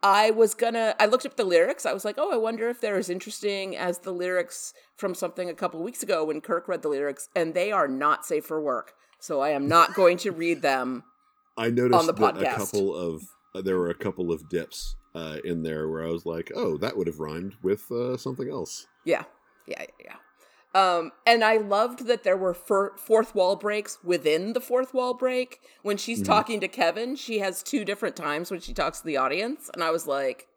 [0.03, 0.95] I was gonna.
[0.99, 1.85] I looked up the lyrics.
[1.85, 5.49] I was like, "Oh, I wonder if they're as interesting as the lyrics from something
[5.49, 8.61] a couple weeks ago when Kirk read the lyrics." And they are not safe for
[8.61, 11.03] work, so I am not going to read them.
[11.57, 13.23] I noticed on the that a couple of
[13.55, 16.77] uh, there were a couple of dips uh, in there where I was like, oh,
[16.77, 18.85] that would have rhymed with uh, something else.
[19.03, 19.23] Yeah,
[19.65, 20.15] yeah, yeah.
[20.75, 20.95] Yeah.
[20.97, 25.13] Um, and I loved that there were fir- fourth wall breaks within the fourth wall
[25.13, 25.59] break.
[25.81, 26.25] When she's Mhm.
[26.25, 29.83] talking to Kevin, she has two different times when she talks to the audience, and
[29.83, 30.47] I was like,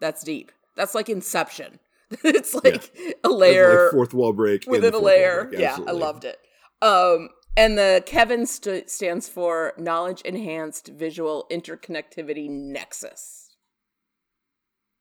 [0.00, 0.52] "That's deep.
[0.76, 1.80] That's like Inception.
[2.24, 2.90] it's like
[3.24, 5.50] a layer like fourth wall break within a layer.
[5.52, 6.38] Yeah, I loved it.
[6.80, 13.50] Um, and the Kevin st- stands for Knowledge Enhanced Visual Interconnectivity Nexus.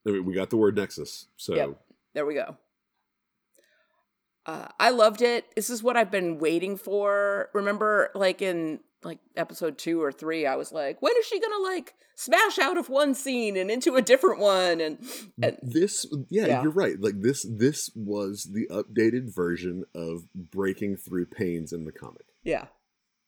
[0.04, 1.82] We got the word nexus, so Yep.
[2.14, 2.58] There we go.
[4.48, 5.46] Uh, I loved it.
[5.56, 7.50] This is what I've been waiting for.
[7.54, 11.62] Remember, like in like episode two or three, I was like, when is she gonna
[11.62, 14.80] like smash out of one scene and into a different one?
[14.82, 14.98] And,
[15.44, 16.62] and this yeah, Yeah.
[16.64, 17.00] you're right.
[17.00, 22.26] Like this this was the updated version of breaking through pains in the comic.
[22.44, 22.68] yeah,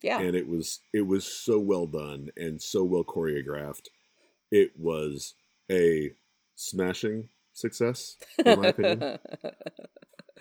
[0.01, 3.88] yeah, and it was it was so well done and so well choreographed.
[4.51, 5.36] It was
[5.69, 6.13] a
[6.55, 9.19] smashing success, in my opinion.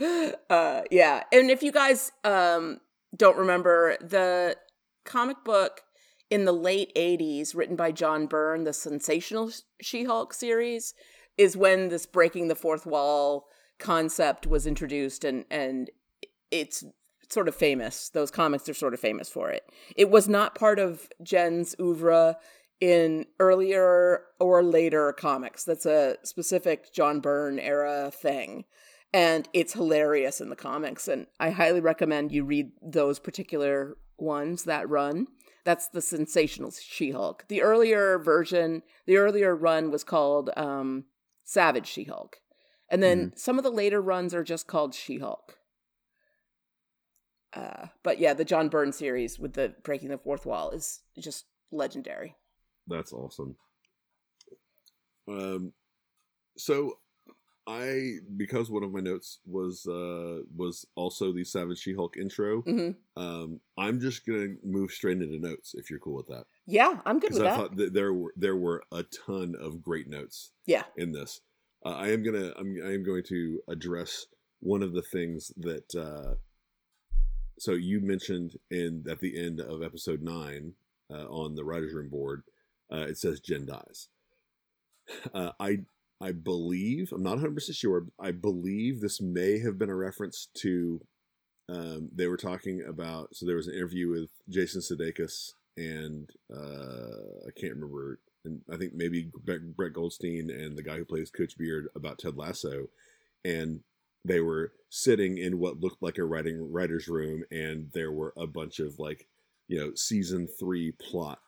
[0.51, 2.81] uh, yeah, and if you guys um,
[3.17, 4.57] don't remember the
[5.05, 5.83] comic book
[6.31, 10.95] in the late '80s, written by John Byrne, the sensational She-Hulk series,
[11.37, 15.91] is when this breaking the fourth wall concept was introduced, and and
[16.51, 16.85] it's
[17.29, 18.09] sort of famous.
[18.09, 19.65] Those comics are sort of famous for it.
[19.97, 22.37] It was not part of Jen's oeuvre
[22.81, 25.65] in earlier or later comics.
[25.65, 28.65] That's a specific John Byrne era thing.
[29.13, 31.09] And it's hilarious in the comics.
[31.09, 35.27] And I highly recommend you read those particular ones that run.
[35.65, 37.45] That's the sensational She Hulk.
[37.49, 41.05] The earlier version, the earlier run was called um,
[41.45, 42.37] Savage She Hulk.
[42.91, 45.59] And then some of the later runs are just called She Hulk.
[47.53, 51.47] Uh, but yeah, the John Byrne series with the breaking the fourth wall is just
[51.71, 52.37] legendary.
[52.87, 53.57] That's awesome.
[55.27, 55.73] Um,
[56.57, 56.99] so
[57.69, 62.63] I because one of my notes was uh was also the Savage She-Hulk intro.
[62.63, 66.47] hmm Um, I'm just gonna move straight into notes if you're cool with that.
[66.67, 67.57] Yeah, I'm good with I that.
[67.57, 70.85] thought that there were there were a ton of great notes yeah.
[70.97, 71.43] in this.
[71.85, 74.27] Uh, I am gonna I'm I am going to address
[74.61, 75.95] one of the things that.
[75.95, 76.35] Uh,
[77.59, 80.75] so you mentioned in at the end of episode nine
[81.13, 82.45] uh, on the writers' room board,
[82.91, 84.09] uh, it says Jen dies.
[85.35, 85.81] Uh, I
[86.21, 88.07] I believe I'm not 100 percent sure.
[88.21, 91.01] I believe this may have been a reference to.
[91.71, 97.47] Um, they were talking about so there was an interview with Jason Sudeikis and uh,
[97.47, 101.31] I can't remember and I think maybe Brett Brett Goldstein and the guy who plays
[101.31, 102.89] Coach Beard about Ted Lasso,
[103.45, 103.81] and
[104.25, 108.47] they were sitting in what looked like a writing writer's room, and there were a
[108.47, 109.27] bunch of like,
[109.69, 111.41] you know, season three plot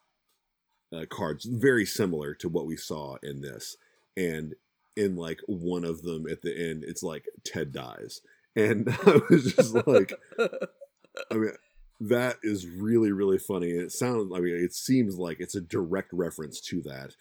[0.95, 3.77] uh, cards, very similar to what we saw in this,
[4.21, 4.55] and
[4.97, 8.21] in like one of them at the end, it's like Ted dies,
[8.55, 10.12] and I was just like,
[11.31, 11.53] I mean,
[12.01, 13.71] that is really really funny.
[13.71, 17.14] And it sounds, I mean, it seems like it's a direct reference to that,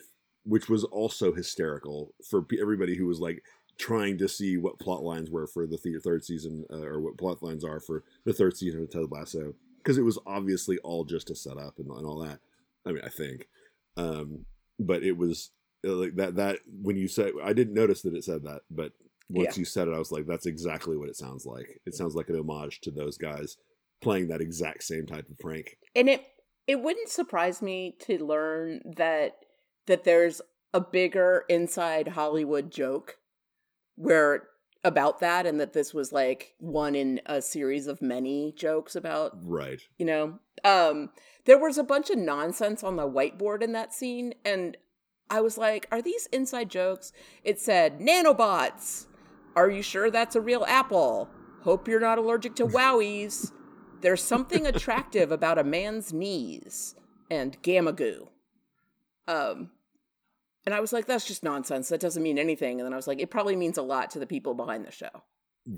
[0.44, 3.44] which was also hysterical for everybody who was like
[3.78, 7.18] trying to see what plot lines were for the th- third season uh, or what
[7.18, 11.06] plot lines are for the third season of Ted Lasso because it was obviously all
[11.06, 12.40] just a setup and, and all that.
[12.86, 13.48] I mean, I think,
[13.96, 14.46] um,
[14.78, 15.52] but it was
[15.84, 16.36] like that.
[16.36, 18.92] That when you said, I didn't notice that it said that, but
[19.30, 21.80] once you said it, I was like, that's exactly what it sounds like.
[21.86, 23.58] It sounds like an homage to those guys
[24.02, 25.78] playing that exact same type of prank.
[25.96, 26.26] and it
[26.68, 29.38] it wouldn't surprise me to learn that
[29.88, 30.42] that there's
[30.74, 33.18] a bigger inside Hollywood joke
[33.96, 34.44] where
[34.84, 39.34] about that and that this was like one in a series of many jokes about
[39.44, 39.82] Right.
[39.98, 41.10] you know um
[41.46, 44.78] there was a bunch of nonsense on the whiteboard in that scene and
[45.30, 47.12] i was like are these inside jokes?
[47.44, 49.06] It said nanobots.
[49.56, 51.30] Are you sure that's a real apple?
[51.62, 53.52] Hope you're not allergic to wowies.
[54.02, 56.96] There's something attractive about a man's knees.
[57.30, 58.30] And gamma goo.
[59.28, 59.72] Um
[60.66, 61.90] and i was like that's just nonsense.
[61.90, 62.80] That doesn't mean anything.
[62.80, 64.92] And then i was like it probably means a lot to the people behind the
[64.92, 65.24] show.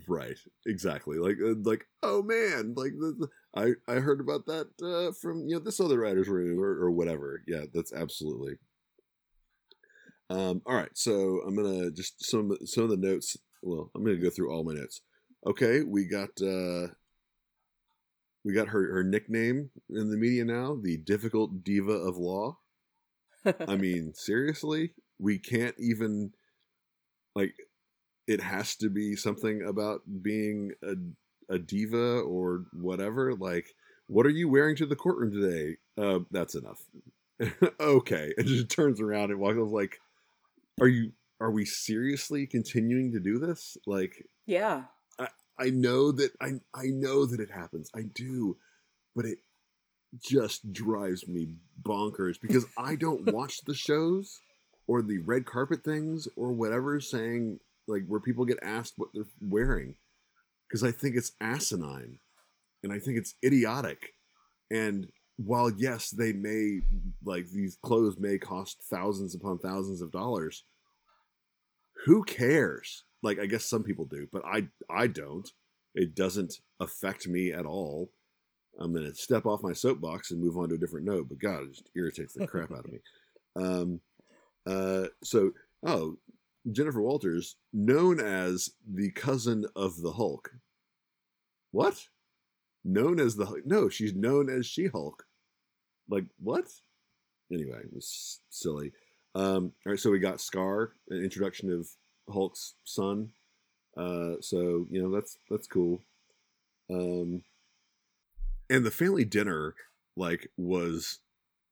[0.08, 1.18] Right, exactly.
[1.18, 3.28] Like, uh, like, oh man, like the, the,
[3.88, 6.92] I I heard about that uh, from you know this other writer's room or, or
[6.92, 7.42] whatever.
[7.48, 8.54] Yeah, that's absolutely.
[10.32, 10.62] Um.
[10.66, 13.36] All right, so I'm gonna just some some of the notes.
[13.62, 15.02] Well, I'm gonna go through all my notes.
[15.46, 16.88] Okay, we got uh
[18.46, 22.58] we got her her nickname in the media now, the difficult diva of law.
[23.68, 26.32] I mean, seriously, we can't even
[27.36, 27.54] like
[28.26, 30.96] it has to be something about being a
[31.54, 33.36] a diva or whatever.
[33.36, 33.68] Like,
[34.08, 35.78] what are you wearing to the courtroom today?
[35.98, 36.82] Uh, that's enough.
[37.82, 39.58] okay, and just turns around and walks.
[39.58, 40.00] I was like,
[40.80, 41.12] are you?
[41.40, 43.76] Are we seriously continuing to do this?
[43.88, 44.84] Like, yeah
[45.20, 45.28] I
[45.60, 47.90] I know that I I know that it happens.
[47.96, 48.58] I do,
[49.16, 49.40] but it
[50.20, 51.48] just drives me
[51.82, 54.40] bonkers because I don't watch the shows
[54.88, 59.24] or the red carpet things or whatever saying like where people get asked what they're
[59.42, 59.96] wearing
[60.68, 62.20] because I think it's asinine
[62.84, 64.14] and I think it's idiotic.
[64.70, 65.10] And
[65.46, 66.82] while yes, they may
[67.24, 70.64] like these clothes may cost thousands upon thousands of dollars,
[72.06, 73.04] who cares?
[73.24, 75.50] Like I guess some people do, but I I don't.
[75.94, 78.12] It doesn't affect me at all.
[78.80, 81.64] I'm gonna step off my soapbox and move on to a different note, but God,
[81.64, 83.00] it just irritates the crap out of me.
[83.54, 84.00] Um,
[84.66, 85.52] uh, so
[85.86, 86.16] oh,
[86.72, 90.52] Jennifer Walters, known as the cousin of the Hulk.
[91.72, 92.08] What?
[92.86, 93.66] Known as the Hulk?
[93.66, 95.26] No, she's known as She Hulk.
[96.12, 96.66] Like what?
[97.52, 98.92] Anyway, it was silly.
[99.34, 101.88] Um, all right, so we got Scar, an introduction of
[102.32, 103.30] Hulk's son.
[103.98, 106.04] Uh, so you know that's that's cool.
[106.90, 107.44] Um,
[108.70, 109.74] and the family dinner
[110.18, 111.20] like was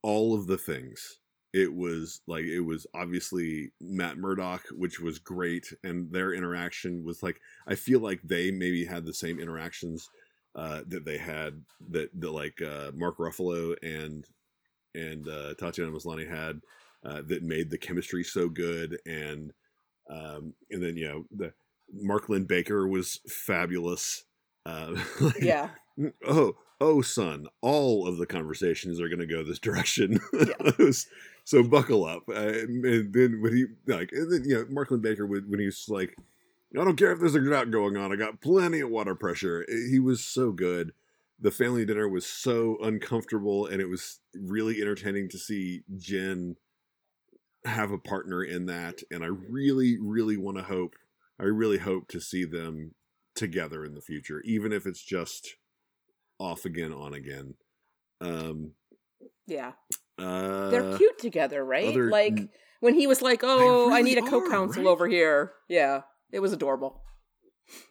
[0.02, 1.20] all of the things.
[1.54, 7.22] It was like it was obviously Matt Murdock, which was great, and their interaction was
[7.22, 10.10] like I feel like they maybe had the same interactions
[10.56, 14.26] uh, that they had that that like uh, Mark Ruffalo and
[14.96, 16.62] and uh, Tatiana Maslany had
[17.06, 19.54] uh, that made the chemistry so good, and
[20.10, 21.54] um, and then you know the
[21.94, 24.24] Mark Linn-Baker was fabulous.
[24.66, 25.70] Uh, like, yeah
[26.28, 30.92] oh oh son all of the conversations are going to go this direction Yeah.
[31.46, 35.26] So buckle up uh, and then when he like and then you know Mark Linn-Baker
[35.26, 36.16] would, when he was like
[36.78, 39.66] i don't care if there's a drought going on i got plenty of water pressure
[39.70, 40.94] Eh, he was so good
[41.40, 46.56] the family dinner was so uncomfortable and it was really entertaining to see jen
[47.66, 50.96] have a partner in that and i really really want to hope
[51.42, 52.96] I really hope to see them
[53.34, 55.56] together in the future, even if it's just
[56.38, 57.54] off again, on again.
[58.20, 58.74] Um,
[59.48, 59.72] Yeah.
[60.18, 61.88] uh, They're cute together, right?
[61.88, 62.50] other- like
[62.82, 64.90] when he was like, "Oh, I need a co-counsel right?
[64.90, 66.02] over here." Yeah,
[66.32, 67.02] it was adorable.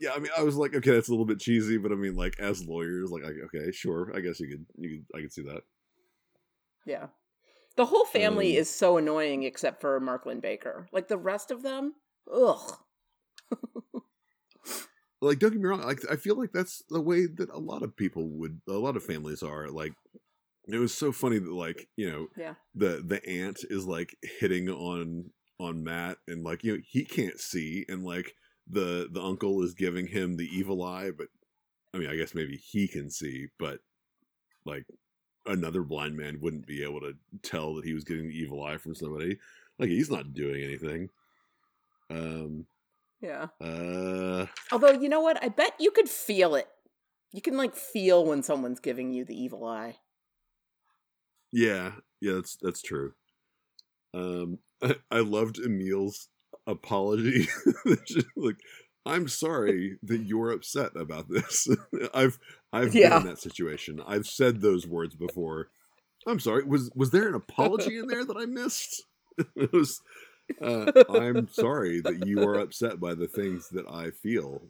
[0.01, 2.17] Yeah, I mean, I was like, okay, that's a little bit cheesy, but I mean,
[2.17, 5.43] like as lawyers, like, okay, sure, I guess you could, you could, I could see
[5.43, 5.63] that.
[6.85, 7.07] Yeah.
[7.77, 10.89] The whole family Um, is so annoying except for Mark Linn-Baker.
[10.91, 11.95] Like the rest of them,
[12.33, 12.77] ugh.
[15.21, 17.83] Like, don't get me wrong, like I feel like that's the way that a lot
[17.83, 19.69] of people would, a lot of families are.
[19.69, 19.93] Like,
[20.69, 22.55] it was so funny that, like, you know, Yeah.
[22.75, 25.31] the the aunt is like hitting on
[25.61, 28.35] on Matt, and like, you know, he can't see, and like
[28.69, 31.29] the the uncle is giving him the evil eye, but
[31.95, 33.81] I mean, I guess maybe he can see, but
[34.65, 34.87] like
[35.47, 38.77] another blind man wouldn't be able to tell that he was getting the evil eye
[38.79, 39.39] from somebody.
[39.79, 41.11] Like he's not doing anything.
[42.11, 42.67] Um
[43.21, 43.49] Yeah.
[43.61, 45.43] uh Although, you know what?
[45.43, 46.69] I bet you could feel it.
[47.33, 49.99] You can like feel when someone's giving you the evil eye.
[51.53, 53.15] yeah, yeah, that's that's true.
[54.15, 56.29] Um I, I loved Emil's
[56.67, 57.49] apology.
[58.37, 58.57] Like
[59.07, 61.67] I'm sorry that you're upset about this.
[62.15, 62.39] I've
[62.73, 63.09] I've Yeah.
[63.11, 64.03] been in that situation.
[64.07, 65.69] I've said those words before.
[66.27, 66.65] I'm sorry.
[66.65, 69.05] Was was there an apology in there that I missed?
[69.57, 70.01] it was
[70.63, 74.63] uh, I'm sorry that you are upset by the things that I feel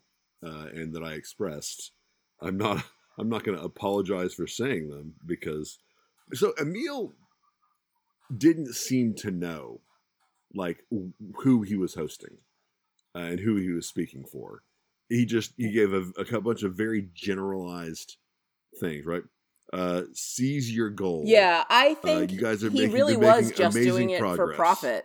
[0.45, 1.93] uh, and that I expressed.
[2.41, 2.85] I'm not.
[3.19, 5.79] I'm not going to apologize for saying them because.
[6.35, 7.15] So Emil
[8.37, 9.81] didn't seem to know,
[10.55, 10.85] like
[11.43, 12.39] who he was hosting,
[13.15, 14.63] uh, and who he was speaking for.
[15.09, 16.05] He just he gave a,
[16.35, 18.17] a bunch of very generalized
[18.81, 19.23] things, right?
[19.73, 21.23] Uh, seize your goal.
[21.27, 24.55] Yeah, I think Uh, you guys are he making- really was just doing it for
[24.55, 25.05] profit.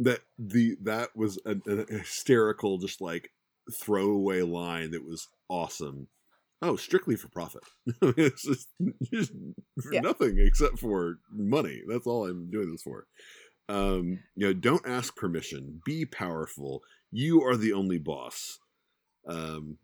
[0.00, 3.30] that the that was an, an hysterical just like
[3.72, 6.08] throwaway line that was awesome
[6.62, 7.62] oh strictly for profit
[8.02, 8.68] it's just,
[9.12, 9.32] just
[9.82, 10.00] for Yeah.
[10.00, 13.06] nothing except for money that's all i'm doing this for
[13.68, 18.58] um you know don't ask permission be powerful you are the only boss
[19.28, 19.78] um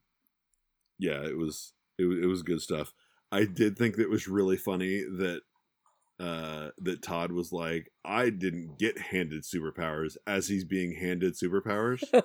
[0.98, 2.92] yeah it was it, it was good stuff
[3.30, 5.40] i did think that it was really funny that
[6.20, 12.02] uh that Todd was like, I didn't get handed superpowers as he's being handed superpowers.
[12.12, 12.20] I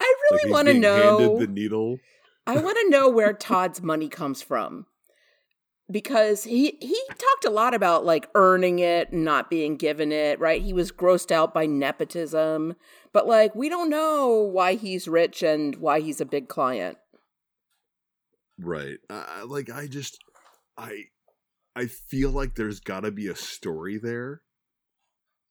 [0.00, 0.94] really he's want to know.
[0.94, 1.98] handed the needle.
[2.46, 4.86] I want to know where Todd's money comes from.
[5.90, 10.38] Because he he talked a lot about like earning it and not being given it,
[10.40, 10.62] right?
[10.62, 12.76] He was grossed out by nepotism,
[13.12, 16.96] but like we don't know why he's rich and why he's a big client.
[18.58, 18.98] Right.
[19.10, 20.18] Uh, like I just
[20.78, 21.04] I
[21.74, 24.42] I feel like there's got to be a story there.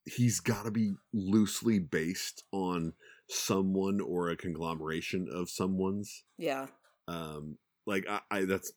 [0.06, 2.94] He's got to be loosely based on
[3.30, 6.24] someone or a conglomeration of someone's.
[6.38, 6.68] Yeah.
[7.08, 8.72] Um like i, I that's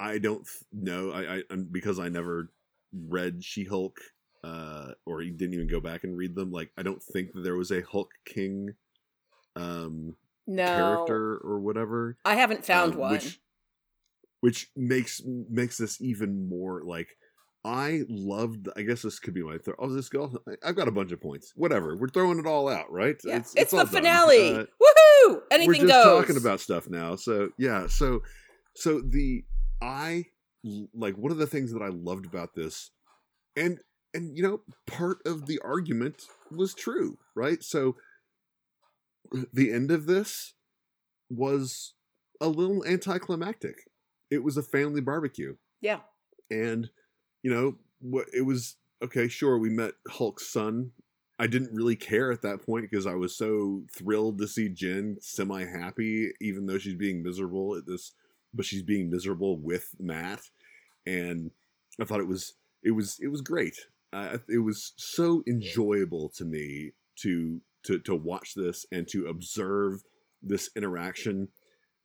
[0.00, 2.50] i don't th- know i i I'm, because i never
[3.08, 3.98] read she-hulk
[4.44, 7.42] uh or he didn't even go back and read them like i don't think that
[7.42, 8.74] there was a hulk king
[9.56, 10.64] um No.
[10.66, 13.12] character or whatever I haven't found um, one.
[13.12, 13.40] which
[14.40, 17.16] which makes makes this even more like
[17.64, 18.68] I loved.
[18.76, 19.76] I guess this could be my third.
[19.78, 20.36] Oh, this go.
[20.64, 21.52] I've got a bunch of points.
[21.54, 21.96] Whatever.
[21.96, 23.14] We're throwing it all out, right?
[23.22, 23.36] yeah.
[23.54, 24.02] It's, all the done.
[24.02, 24.54] finale.
[24.56, 24.64] Uh,
[25.28, 25.40] Woohoo!
[25.50, 26.20] Anything we're just goes.
[26.20, 28.22] talking about stuff now so yeah so
[28.74, 29.44] so the
[29.80, 30.24] i
[30.94, 32.90] like one of the things that i loved about this
[33.56, 33.80] and
[34.14, 37.96] and you know part of the argument was true right so
[39.52, 40.54] the end of this
[41.30, 41.94] was
[42.40, 43.76] a little anticlimactic
[44.30, 46.00] it was a family barbecue Yeah.
[46.50, 46.90] and
[47.42, 50.92] you know what it was okay sure we met hulk's son
[51.42, 55.16] i didn't really care at that point because i was so thrilled to see jen
[55.20, 58.12] semi happy even though she's being miserable at this
[58.54, 60.40] but she's being miserable with matt.
[61.06, 61.50] And
[62.00, 63.76] i thought it was it was it was great.
[64.12, 70.02] Uh, it was so enjoyable to me to to to watch this and to observe
[70.42, 71.48] this interaction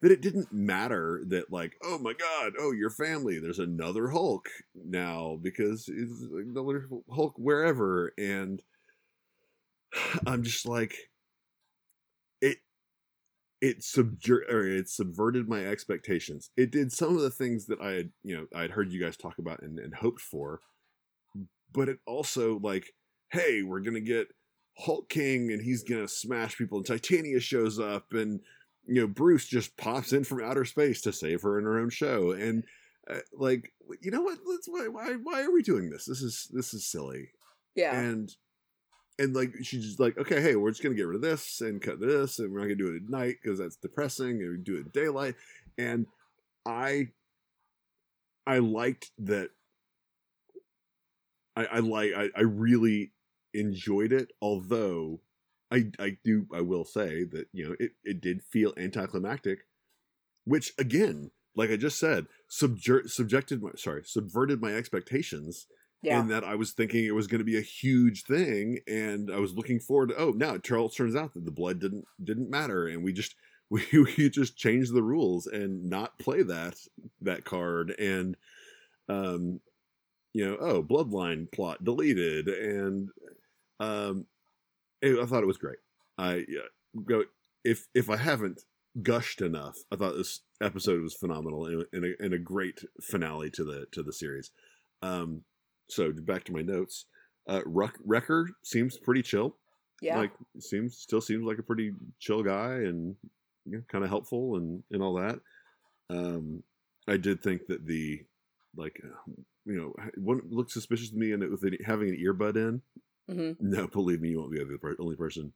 [0.01, 4.47] that it didn't matter that like oh my god oh your family there's another hulk
[4.75, 8.13] now because it's another hulk wherever.
[8.17, 8.61] And
[10.25, 10.95] i'm just like
[12.41, 12.57] it
[13.61, 16.51] it subjer- or it subverted my expectations.
[16.55, 19.01] It did some of the things that i had you know i had heard you
[19.01, 20.61] guys talk about and, and hoped for
[21.73, 22.91] but it also like
[23.31, 24.27] hey we're gonna get
[24.77, 28.39] hulk king and he's gonna smash people and titania shows up and
[28.87, 31.89] you know bruce just pops in from outer space to save her in her own
[31.89, 32.31] show.
[32.31, 32.63] And
[33.09, 33.71] uh, like
[34.01, 34.39] you know what?
[34.45, 36.05] Let's why, why why are we doing this?
[36.05, 37.29] This is this is silly.
[37.75, 37.97] Yeah.
[37.99, 38.29] and
[39.19, 41.81] and like she's just like, okay, hey, we're just gonna get rid of this and
[41.81, 44.57] cut this, and we're not gonna do it at night because that's depressing, and we
[44.57, 45.35] do it daylight.
[45.77, 46.05] And
[46.65, 47.09] I,
[48.45, 49.49] I liked that.
[51.55, 52.11] I, I like.
[52.15, 53.11] I, I really
[53.53, 55.21] enjoyed it, although
[55.71, 59.59] I I do I will say that you know it it did feel anticlimactic,
[60.45, 65.65] which again, like I just said, subjer- subjected my sorry subverted my expectations
[66.03, 66.19] Yeah.
[66.19, 69.39] in that I was thinking it was going to be a huge thing, and I
[69.39, 70.17] was looking forward to.
[70.17, 73.35] Oh, now it turns out that the blood didn't didn't matter, and we just
[73.69, 76.75] we we just changed the rules and not play that
[77.21, 78.37] that card, and
[79.09, 79.59] um,
[80.33, 83.09] you know, oh, bloodline plot deleted, and
[83.79, 84.25] um,
[85.03, 85.79] I thought it was great.
[86.17, 86.45] I
[87.05, 87.23] go
[87.63, 88.61] if if I haven't
[89.01, 93.49] gushed enough, I thought this episode was phenomenal and, and, a, and a great finale
[93.51, 94.51] to the to the series.
[95.01, 95.41] Um,
[95.89, 97.05] so back to my notes.
[97.47, 99.55] Uh, Ruck, Wrecker seems pretty chill.
[100.01, 100.17] yeah.
[100.17, 103.15] Like seems still seems like a pretty chill guy and
[103.65, 105.39] you know, kind of helpful and and all that.
[106.09, 106.63] Um,
[107.07, 108.21] I did think that the
[108.75, 109.01] like
[109.65, 112.81] you know what looked suspicious to me and it with it having an earbud in.
[113.33, 115.51] hmm No, believe me, you won't be the only person.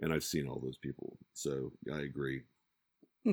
[0.00, 2.42] And I've seen all those people, so I agree.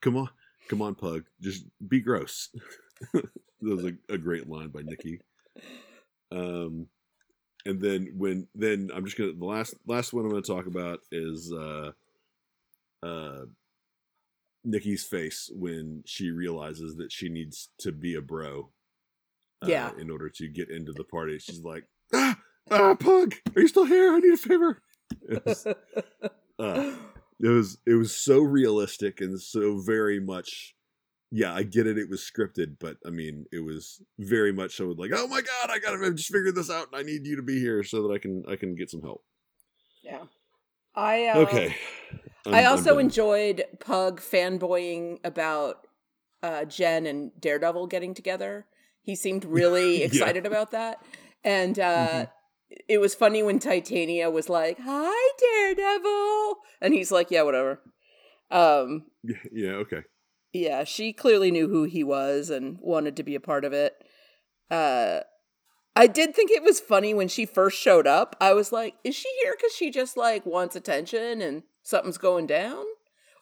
[0.00, 0.28] Come on,
[0.68, 2.50] come on, Pug, just be gross.
[3.12, 3.28] that
[3.62, 5.20] was a, a great line by Nikki.
[6.30, 6.86] Um,
[7.64, 11.00] and then when then I'm just gonna the last last one I'm gonna talk about
[11.10, 11.92] is uh,
[13.02, 13.42] uh,
[14.64, 18.70] Nikki's face when she realizes that she needs to be a bro.
[19.62, 19.90] uh, Yeah.
[19.98, 21.84] In order to get into the party, she's like,
[22.14, 22.38] ah,
[22.70, 24.12] ah, Pug, are you still here?
[24.12, 24.82] I need a favor.
[25.28, 25.66] It was,
[26.58, 26.92] uh,
[27.40, 30.74] it was it was so realistic and so very much
[31.32, 34.88] yeah i get it it was scripted but i mean it was very much so
[34.88, 37.36] like oh my god i gotta I've just figured this out and i need you
[37.36, 39.24] to be here so that i can i can get some help
[40.02, 40.24] yeah.
[40.94, 41.66] I uh, okay
[42.46, 45.86] I'm- I also enjoyed Pug fanboying about
[46.42, 48.66] uh, Jen and Daredevil getting together.
[49.02, 50.06] He seemed really Yeah.
[50.06, 50.98] excited about that,
[51.44, 52.30] and uh, Mhm.
[52.88, 57.80] it was funny when Titania was like, "Hi, Daredevil," and he's like, "Yeah, whatever."
[58.50, 60.02] Um, yeah, yeah okay
[60.52, 63.94] yeah, she clearly knew who he was and wanted to be a part of it.
[64.70, 65.20] Uh,
[65.94, 68.36] I did think it was funny when she first showed up.
[68.40, 72.46] I was like, is she here because she just like wants attention and something's going
[72.46, 72.84] down?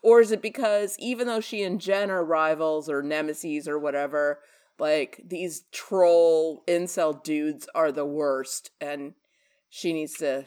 [0.02, 4.40] Or is it because even though she and Jen are rivals or nemesis or whatever,
[4.78, 9.14] like these troll incel dudes are the worst and
[9.68, 10.46] she needs to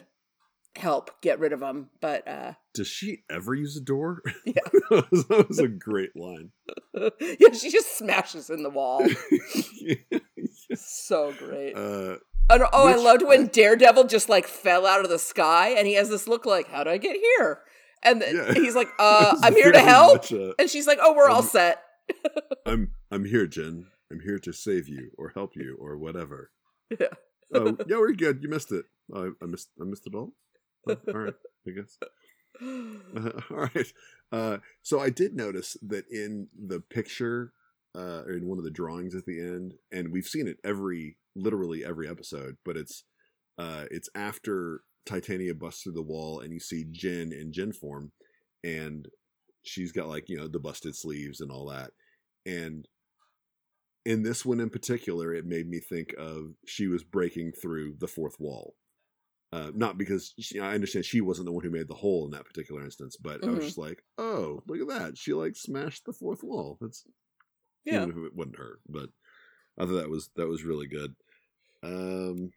[0.76, 1.90] help get rid of them?
[2.00, 4.54] But uh, does she ever use a door Yeah.
[4.90, 6.50] that, was, that was a great line
[7.20, 9.06] yeah, she just smashes in the wall.
[10.74, 11.74] so great.
[11.76, 12.16] uh
[12.50, 15.94] And, oh, I loved when Daredevil just like fell out of the sky and he
[15.94, 17.60] has this look like, how did I get here?
[18.02, 18.52] And Yeah.
[18.54, 20.30] he's like, uh, I'm here to help.
[20.30, 21.80] a- And she's like, oh, we're all Um, set.
[22.66, 26.50] i'm i'm here jen i'm here to save you or help you or whatever
[26.90, 27.06] Yeah.
[27.54, 30.34] oh yeah we're good you missed it I, I missed i missed it all
[30.86, 31.34] all right
[31.66, 31.98] i guess
[32.62, 33.92] Uh, all right.
[34.32, 37.52] Uh, so I did notice that in the picture,
[37.96, 41.16] uh, or in one of the drawings at the end, and we've seen it every,
[41.36, 43.04] literally every episode, but it's,
[43.58, 48.12] uh, it's after Titania busts through the wall, and you see Jen in Jen form,
[48.64, 49.08] and
[49.62, 51.90] she's got like you know the busted sleeves and all that,
[52.46, 52.88] and
[54.04, 58.06] in this one in particular, it made me think of she was breaking through the
[58.08, 58.74] fourth wall.
[59.54, 62.32] Uh, not because she, I understand she wasn't the one who made the hole in
[62.32, 63.66] that particular instance, but I was Mhm.
[63.66, 65.16] just like, oh, look at that.
[65.16, 66.76] She like smashed the fourth wall.
[66.80, 67.04] That's
[67.84, 68.02] yeah.
[68.02, 69.10] even if it wasn't her, but
[69.78, 71.14] I thought that was that was really good.
[71.84, 72.50] Um,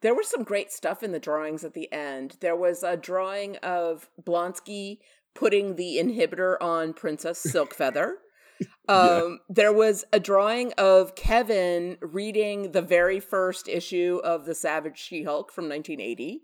[0.00, 2.36] There was some great stuff in the drawings at the end.
[2.40, 5.00] There was a drawing of Blonsky
[5.34, 8.14] putting the inhibitor on Princess Silkfeather.
[8.88, 9.20] Yeah.
[9.22, 14.98] Um, There was a drawing of Kevin reading the very first issue of the Savage
[14.98, 16.40] She Hulk from 1980.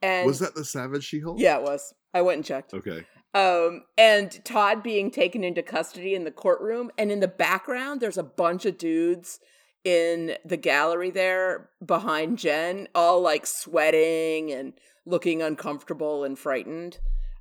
[0.00, 1.38] And was that the Savage She-Hulk?
[1.38, 1.94] Yeah, it was.
[2.12, 2.74] I went and checked.
[2.74, 3.04] Okay.
[3.34, 8.18] Um, and Todd being taken into custody in the courtroom, and in the background, there's
[8.18, 9.40] a bunch of dudes
[9.84, 14.74] in the gallery there behind Jen, all like sweating and
[15.06, 16.98] looking uncomfortable and frightened.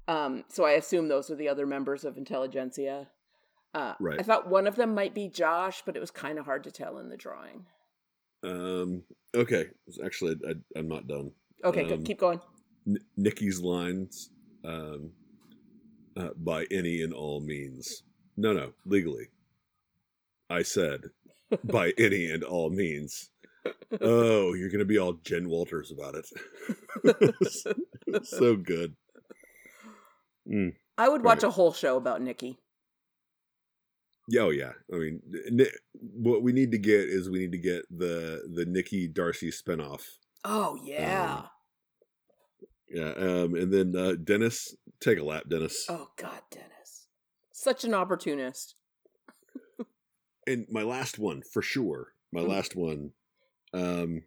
[0.07, 3.09] Um, so I assume those are the other members of Intelligentsia.
[3.74, 4.19] Uh, Right.
[4.19, 6.72] I thought one of them might be Josh, but it was kind of hard to
[6.72, 7.65] tell in the drawing.
[8.43, 9.03] Um,
[9.36, 9.67] okay.
[10.03, 11.32] Actually, I, I'm not done.
[11.63, 12.05] Okay, Um, good.
[12.05, 12.41] Keep going.
[12.88, 14.30] N- Nikki's lines
[14.65, 15.11] um,
[16.17, 18.03] uh, by any and all means.
[18.38, 19.28] No, no, legally.
[20.49, 21.01] I said
[21.63, 23.30] by any and all means.
[24.01, 26.26] oh, you're gonna be all Jen Walters about it.
[28.26, 28.95] so good.
[30.51, 30.74] Mm.
[30.97, 31.49] I would watch Right.
[31.49, 32.57] a whole show about Nikki.
[34.32, 34.71] Yeah, oh yeah.
[34.93, 35.21] I mean,
[35.99, 40.03] what we need to get is we need to get the the Nikki Darcy spinoff.
[40.45, 41.39] Oh yeah.
[41.39, 41.49] Um,
[42.88, 45.86] Yeah, um, and then uh, Dennis, take a lap, Dennis.
[45.89, 47.07] oh god, Dennis.
[47.51, 48.75] Such an opportunist.
[50.47, 52.13] And my last one for sure.
[52.32, 52.47] My Mhm.
[52.47, 53.11] last one.
[53.73, 54.23] Um,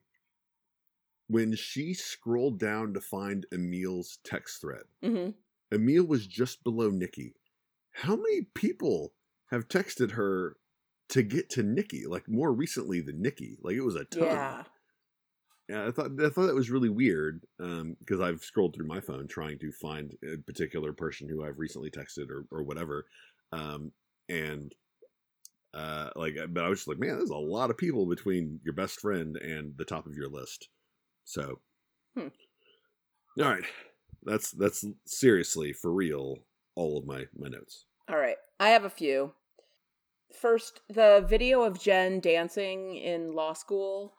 [1.29, 5.31] when she scrolled down to find Emil's text thread, hmm
[5.73, 7.35] Emil was just below Nikki.
[7.93, 9.15] How many people
[9.55, 10.57] have texted her
[11.11, 12.05] to get to Nikki?
[12.07, 13.57] Like more recently than Nikki.
[13.63, 14.25] Like it was a ton.
[14.25, 14.63] Yeah.
[15.67, 19.01] Yeah, I thought I thought that was really weird Um, because I've scrolled through my
[19.01, 23.07] phone trying to find a particular person who I've recently texted or or whatever,
[23.51, 23.91] um,
[24.29, 24.75] and
[25.73, 28.75] uh, like, but I was just like, man, there's a lot of people between your
[28.75, 30.69] best friend and the top of your list.
[31.25, 31.61] So,
[32.15, 32.29] Hmm.
[33.41, 33.65] all right,
[34.23, 36.41] that's that's seriously for real.
[36.77, 37.87] All of my my notes.
[38.09, 38.37] All right.
[38.61, 39.33] I have a few.
[40.33, 44.15] First, the video of Jen dancing in law school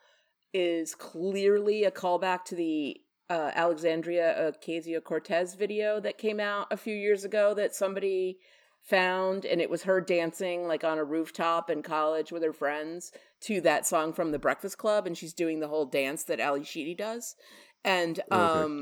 [0.53, 6.77] is clearly a callback to the uh, Alexandria Ocasio Cortez video that came out a
[6.77, 8.39] few years ago that somebody
[8.81, 13.11] found, and it was her dancing like on a rooftop in college with her friends
[13.41, 16.61] to that song from the Breakfast Club, and she's doing the whole dance that Ally
[16.61, 17.35] Sheedy does,
[17.83, 18.75] and Okay.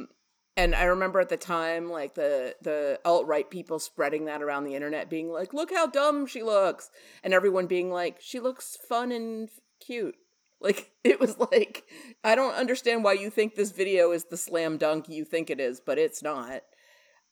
[0.55, 4.65] And I remember at the time, like the the alt right people spreading that around
[4.65, 6.91] the internet, being like, "Look how dumb she looks,"
[7.23, 9.49] and everyone being like, "She looks fun and
[9.79, 10.15] cute."
[10.61, 11.83] Like it was like,
[12.23, 15.59] I don't understand why you think this video is the slam dunk you think it
[15.59, 16.63] is, but it's not.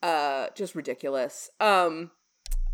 [0.03, 1.51] Uh, just ridiculous.
[1.59, 2.09] Um,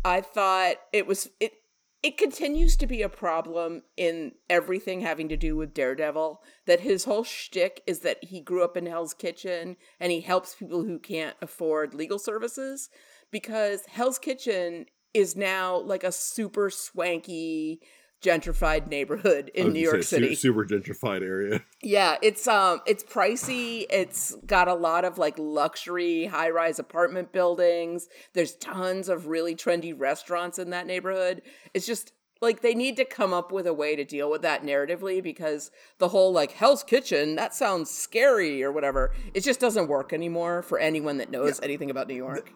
[0.04, 1.52] I thought it was it.
[2.00, 6.42] It continues to be a problem in everything having to do with Daredevil.
[6.66, 10.54] That his whole shtick is that he grew up in Hell's Kitchen and he helps
[10.54, 12.88] people who can't afford legal services
[13.32, 17.80] because Hell's Kitchen is now like a super swanky
[18.22, 20.34] gentrified neighborhood in New York City.
[20.34, 21.62] su- super gentrified area.
[21.80, 23.86] Yeah, it's um it's pricey.
[23.88, 28.08] It's got a lot of like luxury high-rise apartment buildings.
[28.32, 31.40] There's tons of really trendy restaurants in that neighborhood.
[31.74, 34.62] It's just like they need to come up with a way to deal with that
[34.64, 39.12] narratively because the whole like Hell's Kitchen, that sounds scary or whatever.
[39.34, 42.52] It just doesn't work anymore for anyone that knows anything about New York.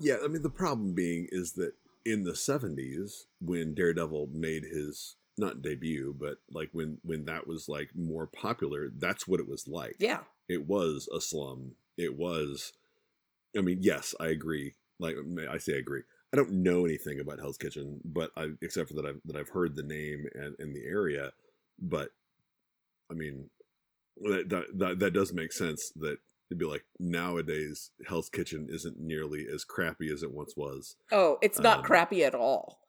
[0.00, 1.72] Yeah, I mean the problem being is that
[2.06, 7.68] in the seventies, when Daredevil made his not debut, but like when when that was
[7.68, 9.96] like more popular, that's what it was like.
[9.98, 10.20] Yeah.
[10.48, 11.72] It was a slum.
[11.98, 12.72] It was
[13.56, 14.74] I mean, yes, I agree.
[14.98, 15.16] Like
[15.50, 16.02] I say I agree.
[16.32, 19.50] I don't know anything about Hell's Kitchen, but I except for that I've that I've
[19.50, 21.32] heard the name and in the area.
[21.78, 22.10] But
[23.10, 23.50] I mean
[24.22, 26.18] that, that that that does make sense that
[26.50, 30.96] it'd be like nowadays Hell's Kitchen isn't nearly as crappy as it once was.
[31.12, 32.80] Oh, it's not Um, crappy at all.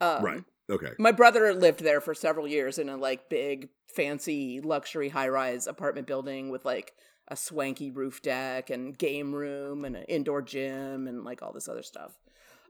[0.00, 0.44] Um, right.
[0.68, 0.90] Okay.
[0.98, 5.66] My brother lived there for several years in a like big, fancy, luxury high rise
[5.66, 6.92] apartment building with like
[7.28, 11.68] a swanky roof deck and game room and an indoor gym and like all this
[11.68, 12.12] other stuff.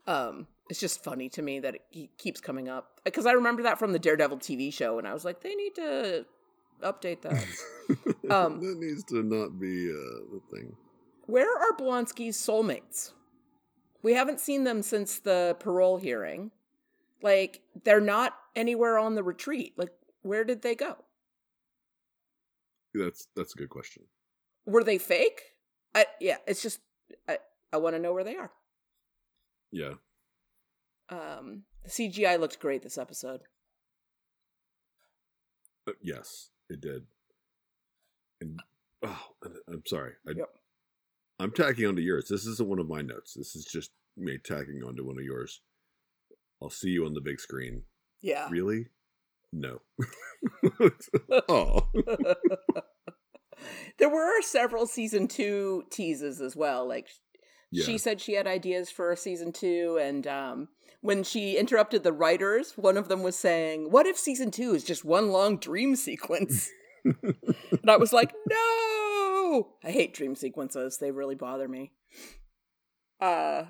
[0.06, 3.78] Um, it's just funny to me that it keeps coming up because I remember that
[3.78, 6.26] from the Daredevil TV show and I was like, they need to
[6.82, 7.44] update that.
[8.28, 10.74] Um, that needs to not be uh, the thing.
[11.26, 13.12] Where are Blonsky's soulmates?
[14.02, 16.50] We haven't seen them since the parole hearing.
[17.22, 19.74] Like, they're not anywhere on the retreat.
[19.76, 20.96] Like, where did they go?
[22.94, 24.04] That's that's a good question.
[24.64, 25.42] Were they fake?
[25.94, 26.80] I yeah, it's just
[27.28, 27.38] I
[27.72, 28.50] I want to know where they are.
[29.70, 29.94] Yeah.
[31.08, 33.42] Um the CGI looked great this episode.
[35.88, 37.02] Uh, yes, it did.
[38.40, 38.60] And
[39.04, 39.26] oh,
[39.68, 40.12] I'm sorry.
[40.26, 40.48] I, Yep.
[41.38, 42.28] I'm tacking onto yours.
[42.28, 43.34] This isn't one of my notes.
[43.34, 45.60] This is just me tacking onto one of yours.
[46.62, 47.82] I'll see you on the big screen.
[48.22, 48.48] Yeah.
[48.50, 48.86] Really?
[49.52, 49.82] No.
[51.48, 51.88] oh.
[53.98, 56.88] there were several season 2 teases as well.
[56.88, 57.08] Like
[57.70, 57.84] Yeah.
[57.84, 60.68] She said she had ideas for a season two, and um,
[61.00, 64.84] when she interrupted the writers, one of them was saying, "What if season two is
[64.84, 66.70] just one long dream sequence?"
[67.04, 70.98] and I was like, "No, I hate dream sequences.
[70.98, 71.92] They really bother me."
[73.20, 73.64] Uh,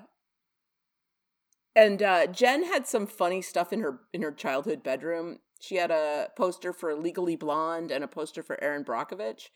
[1.75, 5.39] and uh, Jen had some funny stuff in her in her childhood bedroom.
[5.59, 9.49] She had a poster for Legally Blonde and a poster for Erin Brockovich,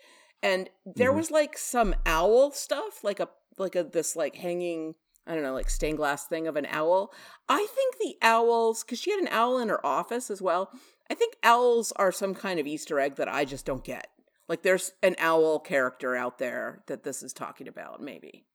[0.43, 1.15] and there Mhm.
[1.17, 4.95] was like some owl stuff, like a like a this like hanging
[5.27, 7.13] I don't know, like stained glass thing of an owl.
[7.47, 10.71] I think the owls, because she had an owl in her office as well.
[11.11, 14.07] I think owls are some kind of Easter egg that I just don't get.
[14.49, 18.47] Like there's an owl character out there that this is talking about, maybe.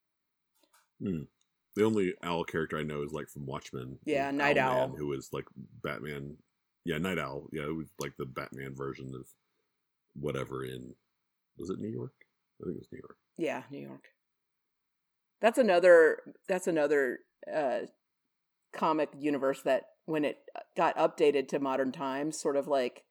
[1.00, 1.22] Hmm.
[1.76, 3.98] The only owl character I know is like from Watchmen.
[4.04, 4.96] Yeah, Night Owlman, Owl.
[4.96, 5.44] who was like
[5.84, 6.36] Batman.
[6.84, 7.48] Yeah, Night Owl.
[7.52, 9.28] Yeah, it was like the Batman version of
[10.14, 10.94] whatever in
[11.58, 12.12] was it New York?
[12.60, 13.16] I think it was New York.
[13.38, 14.04] Yeah, New York.
[15.40, 17.18] That's another that's another
[17.54, 17.80] uh
[18.72, 20.38] comic universe that when it
[20.76, 23.04] got updated to modern times sort of like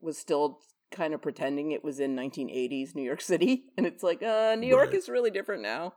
[0.00, 0.58] was still
[0.90, 4.66] kind of pretending it was in 1980s New York City and it's like uh New
[4.68, 4.94] York Right.
[4.94, 5.94] is really different now.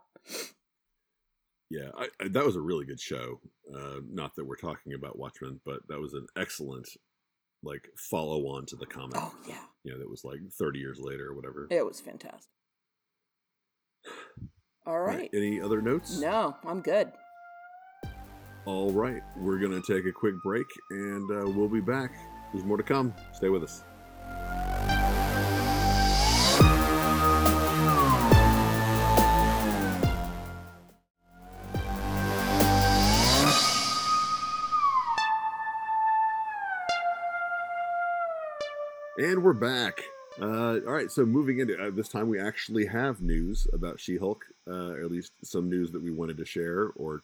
[1.70, 3.40] Yeah, I, I, that was a really good show.
[3.74, 6.86] Uh, not that we're talking about Watchmen, but that was an excellent
[7.64, 9.18] like follow on to the comic.
[9.18, 9.56] Oh yeah.
[9.84, 11.68] You know, that was like 30 years later or whatever.
[11.70, 12.50] It was fantastic.
[14.86, 15.30] All right.
[15.34, 16.20] Any other notes?
[16.20, 17.12] No, I'm good.
[18.66, 19.22] All right.
[19.38, 22.14] We're going to take a quick break and uh, we'll be back.
[22.52, 23.14] There's more to come.
[23.34, 23.84] Stay with us.
[39.22, 40.02] And we're back.
[40.42, 44.18] Uh, all right, so moving into uh, this time, we actually have news about She
[44.18, 46.88] Hulk, uh, or at least some news that we wanted to share.
[46.96, 47.22] Or,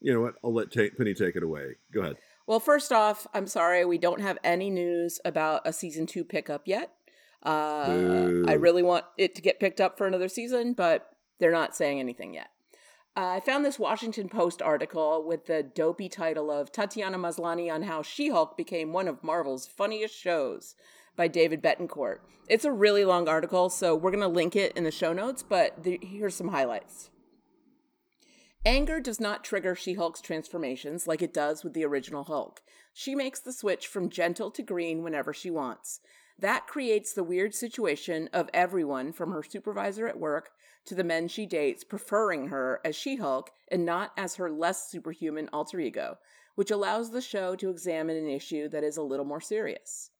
[0.00, 0.36] you know what?
[0.42, 1.74] I'll let Ta- Penny take it away.
[1.92, 2.16] Go ahead.
[2.46, 6.62] Well, first off, I'm sorry we don't have any news about a season two pickup
[6.64, 6.92] yet.
[7.44, 11.76] Uh, I really want it to get picked up for another season, but they're not
[11.76, 12.48] saying anything yet.
[13.16, 17.84] Uh, I found this Washington Post article with the dopey title of Tatiana Maslany on
[17.84, 20.74] how She Hulk became one of Marvel's funniest shows
[21.16, 22.18] by David Betancourt.
[22.46, 25.42] It's a really long article, so we're going to link it in the show notes,
[25.42, 27.08] but the, here's some highlights.
[28.66, 32.60] Anger does not trigger She Hulk's transformations like it does with the original Hulk.
[32.92, 36.00] She makes the switch from gentle to green whenever she wants.
[36.38, 40.50] That creates the weird situation of everyone from her supervisor at work
[40.86, 44.90] to the men she dates preferring her as She Hulk and not as her less
[44.90, 46.18] superhuman alter ego,
[46.54, 50.10] which allows the show to examine an issue that is a little more serious.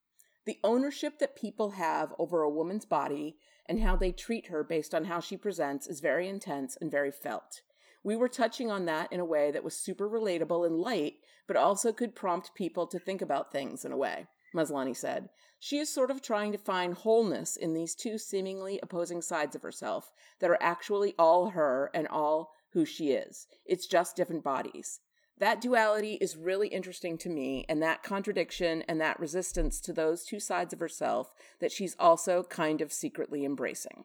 [0.45, 3.37] The ownership that people have over a woman's body
[3.67, 7.11] and how they treat her based on how she presents is very intense and very
[7.11, 7.63] felt.
[8.05, 11.15] We were touching on that in a way that was super relatable and light,
[11.49, 14.27] but also could prompt people to think about things in a way,
[14.57, 15.29] Maslany said.
[15.61, 19.63] She is sort of trying to find wholeness in these two seemingly opposing sides of
[19.63, 23.47] herself that are actually all her and all who she is.
[23.65, 25.01] It's just different bodies.
[25.39, 30.25] That duality is really interesting to me, and that contradiction and that resistance to those
[30.25, 34.05] two sides of herself that she's also kind of secretly embracing.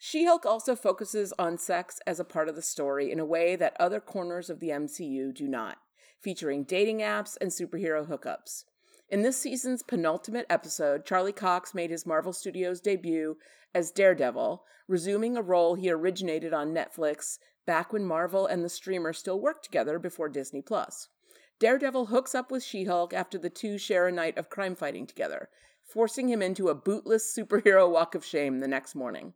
[0.00, 3.54] She Hulk also focuses on sex as a part of the story in a way
[3.54, 5.78] that other corners of the MCU do not,
[6.18, 8.64] featuring dating apps and superhero hookups.
[9.12, 13.36] In this season's penultimate episode, Charlie Cox made his Marvel Studios debut
[13.74, 19.12] as Daredevil, resuming a role he originated on Netflix back when Marvel and the streamer
[19.12, 21.10] still worked together before Disney Plus.
[21.58, 25.06] Daredevil hooks up with She Hulk after the two share a night of crime fighting
[25.06, 25.50] together,
[25.84, 29.34] forcing him into a bootless superhero walk of shame the next morning.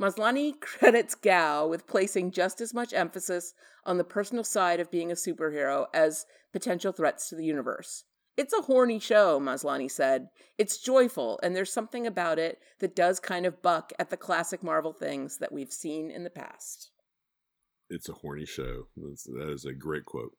[0.00, 3.52] Maslany credits Gao with placing just as much emphasis
[3.84, 8.04] on the personal side of being a superhero as potential threats to the universe.
[8.38, 10.28] It's a horny show, Maslany said.
[10.58, 14.62] It's joyful, and there's something about it that does kind of buck at the classic
[14.62, 16.92] Marvel things that we've seen in the past.
[17.90, 18.86] It's a horny show.
[18.96, 20.36] That's, that is a great quote.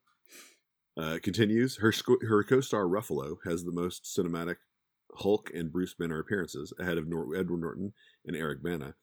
[0.96, 1.76] Uh, continues.
[1.76, 4.56] Her sco- her co-star Ruffalo has the most cinematic
[5.16, 7.92] Hulk and Bruce Banner appearances, ahead of Nor- Edward Norton
[8.24, 8.94] and Eric Bana,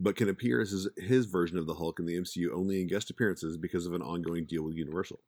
[0.00, 2.88] but can appear as his, his version of the Hulk in the MCU only in
[2.88, 5.20] guest appearances because of an ongoing deal with Universal.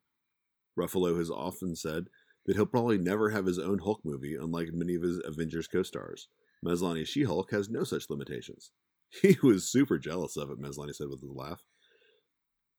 [0.77, 2.07] Ruffalo has often said
[2.45, 6.27] that he'll probably never have his own Hulk movie, unlike many of his Avengers co-stars.
[6.65, 8.71] Maslany's She-Hulk has no such limitations.
[9.21, 11.63] He was super jealous of it, Maslany said with a laugh.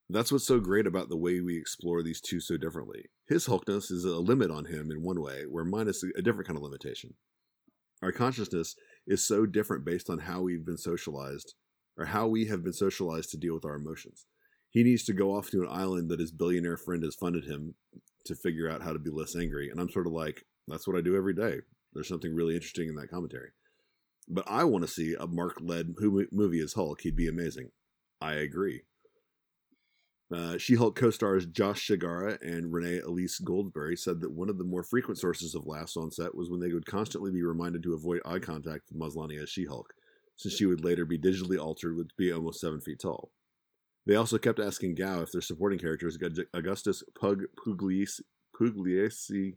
[0.09, 3.07] That's what's so great about the way we explore these two so differently.
[3.29, 6.47] His Hulkness is a limit on him in one way, where mine is a different
[6.47, 7.15] kind of limitation.
[8.03, 11.55] Our consciousness is so different based on how we've been socialized,
[11.97, 14.27] or how we have been socialized to deal with our emotions.
[14.71, 17.75] He needs to go off to an island that his billionaire friend has funded him
[18.27, 19.71] to figure out how to be less angry.
[19.71, 21.59] And I'm sort of like, that's what I do every day.
[21.93, 23.51] There's something really interesting in that commentary.
[24.29, 25.95] But I want to see a Mark led
[26.33, 27.01] movie as Hulk.
[27.01, 27.71] He'd be amazing.
[28.21, 28.83] I agree.
[30.33, 34.59] Uh, she Hulk co stars Josh Segarra and Renee Elise Goldsberry said that one of
[34.59, 37.83] the more frequent sources of laughs on set was when they would constantly be reminded
[37.83, 39.93] to avoid eye contact with Maslany as She Hulk,
[40.37, 43.33] since she would later be digitally altered to be almost seven feet tall.
[44.07, 46.19] They also kept asking Gao if their supporting characters,
[46.55, 48.21] Augustus Pug Pugliese,
[48.59, 49.57] Pugliese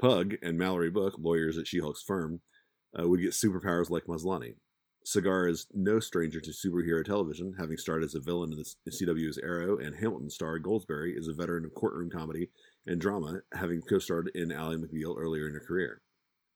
[0.00, 2.40] Pug and Mallory Book, lawyers at She-Hulk's firm,
[2.98, 4.54] uh, would get superpowers like Maslany.
[5.06, 9.38] Segarra is no stranger to superhero television, having starred as a villain in the CW's
[9.38, 12.50] Arrow, and Hamilton star Goldsberry is a veteran of courtroom comedy
[12.86, 16.02] and drama, having co-starred in Ally McBeal earlier in her career.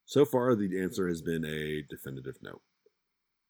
[0.05, 2.61] So far, the answer has been a definitive no.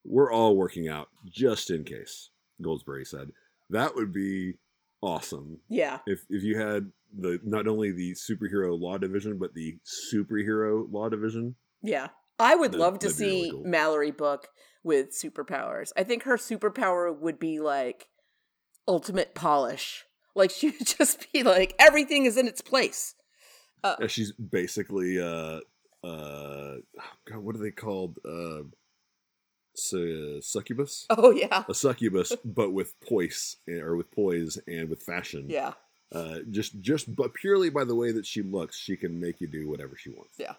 [0.05, 2.30] We're all working out just in case,
[2.63, 3.31] Goldsberry said.
[3.71, 4.55] That would be
[5.03, 5.99] awesome Yeah.
[6.07, 9.79] if if you had the not only the superhero law division but the
[10.13, 11.57] superhero law division.
[11.83, 12.09] Yeah.
[12.39, 13.65] I would That'd- love to that'd really see cool.
[13.65, 14.49] Mallory Book
[14.83, 15.93] with superpowers.
[15.97, 18.09] I think her superpower would be like
[18.89, 20.05] ultimate polish.
[20.35, 23.15] Like she would just be like everything is in its place.
[23.83, 25.61] Uh, Uh, She's basically uh
[26.03, 26.77] uh
[27.29, 28.19] God, what are they called?
[28.25, 28.65] Uh,
[29.75, 31.07] su- succubus.
[31.11, 31.64] oh yeah.
[31.68, 35.47] A succubus, but with poise eh, or with poise and with fashion.
[35.49, 35.72] Yeah.
[36.12, 39.47] Uh, just just but purely by the way that she looks, she can make you
[39.47, 40.35] do whatever she wants.
[40.39, 40.55] Yeah.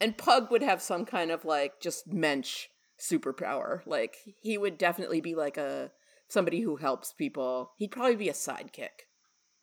[0.00, 2.66] And Pug would have some kind of like just mensch
[2.98, 3.80] superpower.
[3.86, 5.90] Like he would definitely be like a
[6.28, 7.72] somebody who helps people.
[7.76, 9.06] He'd probably be a sidekick.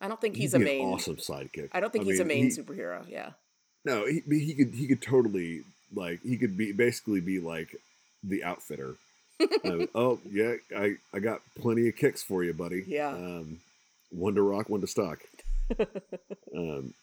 [0.02, 1.70] I don't think he's a main awesome sidekick.
[1.74, 3.06] I don't think I he's a main he- superhero.
[3.08, 3.32] Yeah.
[3.86, 5.64] No, he he could he could totally
[5.94, 7.76] like he could be basically be like
[8.24, 8.96] the outfitter.
[9.96, 12.84] Oh yeah, I I got plenty of kicks for you, buddy.
[12.86, 13.10] Yeah.
[13.10, 13.60] Um,
[14.12, 15.20] one to rock, one to stock.
[16.56, 16.94] Um,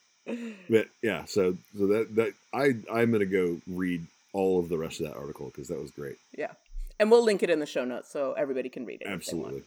[0.68, 5.00] but yeah, so so that that I I'm gonna go read all of the rest
[5.00, 6.16] of that article because that was great.
[6.36, 6.52] Yeah.
[6.98, 9.06] And we'll link it in the show notes so everybody can read it.
[9.06, 9.46] if they want.
[9.46, 9.62] Absolutely.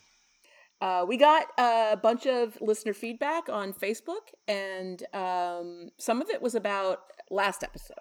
[0.82, 6.42] Uh, we got a bunch of listener feedback on Facebook, and um, some of it
[6.42, 7.96] was about last episode.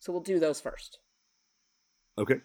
[0.00, 0.98] So we'll do those first.
[2.18, 2.40] Okay.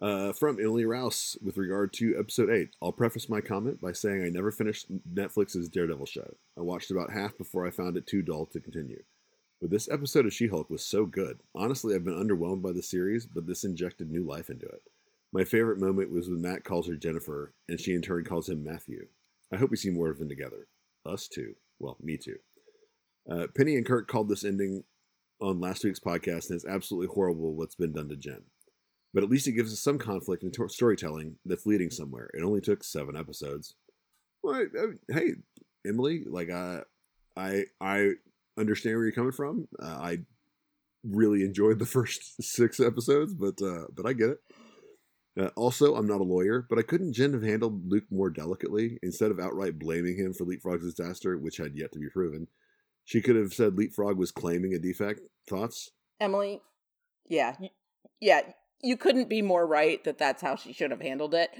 [0.00, 2.70] Uh, from Emily Rouse with regard to episode 8.
[2.82, 6.34] I'll preface my comment by saying I never finished Netflix's Daredevil show.
[6.58, 9.04] I watched about half before I found it too dull to continue.
[9.60, 11.38] But this episode of She Hulk was so good.
[11.54, 14.82] Honestly, I've been underwhelmed by the series, but this injected new life into it.
[15.32, 18.64] My favorite moment was when Matt calls her Jennifer, and she in turn calls him
[18.64, 19.06] Matthew.
[19.52, 20.66] I hope we see more of them together.
[21.06, 21.54] Us too.
[21.78, 22.38] Well, me too.
[23.30, 24.82] Uh, Penny and Kurt called this ending
[25.40, 28.42] on last week's podcast, and it's absolutely horrible what's been done to Jen
[29.14, 32.30] but at least it gives us some conflict and tor- storytelling that's leading somewhere.
[32.34, 33.74] It only took seven episodes.
[34.42, 35.30] Well, I- I- hey,
[35.86, 36.80] Emily, like I,
[37.36, 38.10] I, I
[38.58, 39.68] understand where you're coming from.
[39.82, 40.18] Uh, I
[41.04, 44.38] really enjoyed the first six episodes, but uh, but I get it.
[45.40, 48.98] Uh, also, I'm not a lawyer, but I couldn't Jen have handled Luke more delicately
[49.02, 52.46] instead of outright blaming him for Leapfrog's disaster, which had yet to be proven.
[53.06, 55.20] She could have said Leapfrog was claiming a defect.
[55.48, 55.90] Thoughts?
[56.20, 56.60] Emily,
[57.28, 57.56] yeah,
[58.20, 58.42] yeah,
[58.82, 61.50] you couldn't be more right that that's how she should have handled it.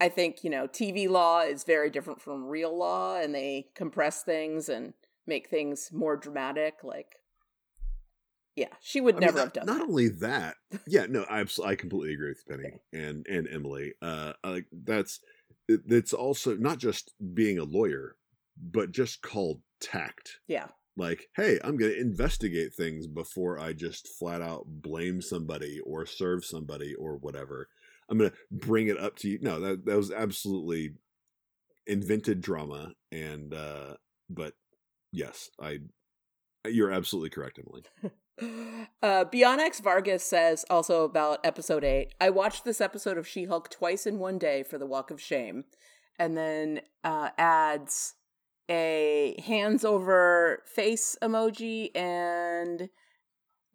[0.00, 4.22] I think, you know, TV law is very different from real law, and they compress
[4.22, 4.94] things and
[5.26, 6.74] make things more dramatic.
[6.84, 7.16] Like,
[8.54, 9.88] yeah, she would I never not- have done Not that.
[9.88, 10.56] only that,
[10.86, 13.94] yeah, no, I I completely agree with Penny and and Emily.
[14.00, 15.20] Uh, like that's
[15.68, 18.16] it, it's also not just being a lawyer,
[18.56, 20.38] but just called tact.
[20.46, 20.68] Yeah,
[20.98, 26.04] Like, hey, I'm going to investigate things before I just flat out blame somebody or
[26.04, 27.68] serve somebody or whatever.
[28.10, 29.38] I'm going to bring it up to you.
[29.40, 30.94] No, that that was absolutely
[31.86, 33.94] invented drama, and uh,
[34.28, 34.54] but
[35.12, 35.78] yes, I.
[36.66, 37.84] You're absolutely correct, Emily.
[39.02, 42.14] Uh, Bionex Vargas says also about episode eight.
[42.20, 45.20] I watched this episode of She Hulk twice in one day for the Walk of
[45.20, 45.64] Shame,
[46.20, 48.14] and then uh, adds
[48.70, 52.88] a hands over face emoji and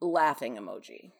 [0.01, 1.11] laughing emoji.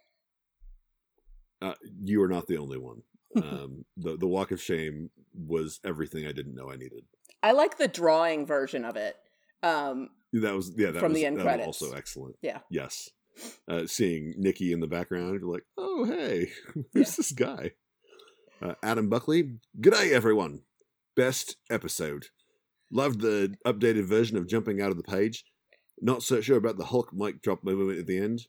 [1.62, 3.02] Uh, you are not the only one.
[3.36, 7.04] Um, the the walk of shame was everything I didn't know I needed.
[7.42, 9.16] I like the drawing version of it.
[9.64, 10.92] Um, That was yeah.
[10.92, 11.66] That From was, the end credits.
[11.66, 12.36] also excellent.
[12.44, 12.60] Yeah.
[12.70, 13.10] Yes.
[13.68, 17.02] Uh, seeing Nikki in the background, you're like, oh hey, who's Yeah.
[17.18, 17.72] this guy?
[18.62, 19.58] Uh, Adam Buckley.
[19.82, 20.62] Good day, everyone.
[21.16, 22.28] Best episode.
[22.94, 25.46] Loved the updated version of jumping out of the page.
[26.00, 28.48] Not so sure about the Hulk mic drop moment at the end.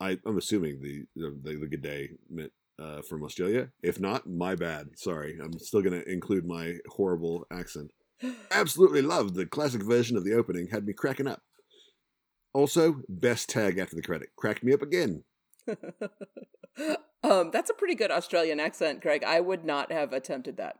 [0.00, 3.70] I, I'm assuming the the, the, good day meant uh, from Australia.
[3.82, 4.90] If not, my bad.
[4.96, 5.38] Sorry.
[5.42, 7.90] I'm still to include my horrible accent.
[8.52, 10.68] Absolutely loved the classic version of the opening.
[10.68, 11.42] Had me cracking up.
[12.54, 14.28] Also, best tag after the credit.
[14.36, 15.24] Cracked me up again.
[17.24, 19.24] um, that's a pretty good Australian accent, Greg.
[19.24, 20.76] I would not have attempted that.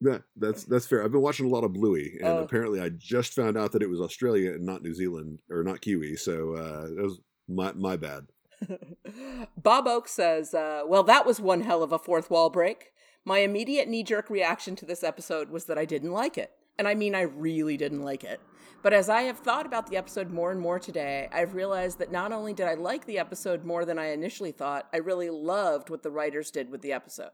[0.00, 1.04] Yeah, that's that's fair.
[1.04, 2.38] I've been watching a lot of Bluey, and Oh.
[2.42, 5.80] apparently I just found out that it was Australia and not New Zealand or not
[5.80, 6.16] Kiwi.
[6.16, 8.26] So uh, that was my my bad.
[9.56, 12.92] Bob Oak says, uh, "Well, that was one hell of a fourth wall break.
[13.24, 16.50] My immediate knee jerk reaction to this episode was that I didn't like it.
[16.78, 18.40] And I mean, I really didn't like it.
[18.82, 22.12] But as I have thought about the episode more and more today, I've realized that
[22.12, 25.88] not only did I like the episode more than I initially thought, I really loved
[25.88, 27.30] what the writers did with the episode.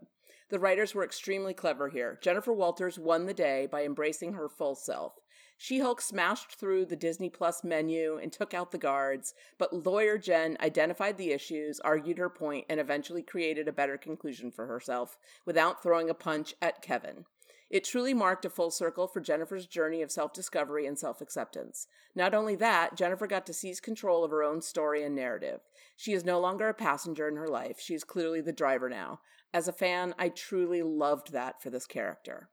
[0.51, 2.19] The writers were extremely clever here.
[2.21, 5.15] Jennifer Walters won the day by embracing her full self.
[5.57, 10.19] She Hulk smashed through the Disney Plus menu and took out the guards, but lawyer
[10.19, 15.19] Jen identified the issues, argued her point, and eventually created a better conclusion for herself
[15.47, 17.27] without throwing a punch at Kevin.
[17.71, 21.87] It truly marked a full circle for Jennifer's journey of self discovery and self acceptance.
[22.17, 25.61] Not only that, Jennifer got to seize control of her own story and narrative.
[25.97, 29.21] She is no longer a passenger in her life, she is clearly the driver now.
[29.53, 32.49] As a fan, I truly loved that for this character.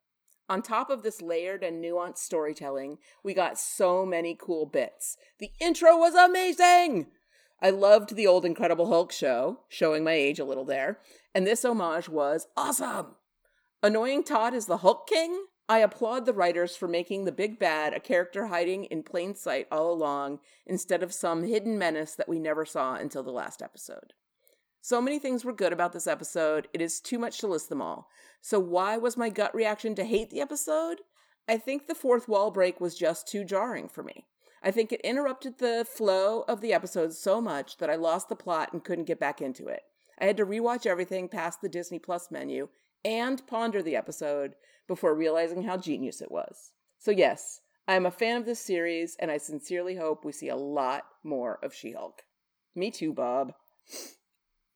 [0.50, 5.18] On top of this layered and nuanced storytelling, we got so many cool bits.
[5.40, 7.08] The intro was amazing!
[7.62, 11.00] I loved the old Incredible Hulk show, showing my age a little there,
[11.36, 13.16] and this homage was awesome!
[13.84, 15.46] Annoying Todd is the Hulk King?
[15.70, 19.68] I applaud the writers for making the big bad a character hiding in plain sight
[19.70, 24.14] all along instead of some hidden menace that we never saw until the last episode.
[24.88, 27.82] So many things were good about this episode, it is too much to list them
[27.82, 28.08] all.
[28.40, 31.02] So, why was my gut reaction to hate the episode?
[31.46, 34.28] I think the fourth wall break was just too jarring for me.
[34.64, 38.36] I think it interrupted the flow of the episode so much that I lost the
[38.38, 39.82] plot and couldn't get back into it.
[40.22, 42.70] I had to rewatch everything past the Disney Plus menu
[43.04, 44.54] and ponder the episode
[44.88, 46.72] before realizing how genius it was.
[46.98, 47.60] So, yes,
[47.90, 51.04] I am a fan of this series, and I sincerely hope we see a lot
[51.26, 52.22] more of She Hulk.
[52.74, 53.52] Me too, Bob.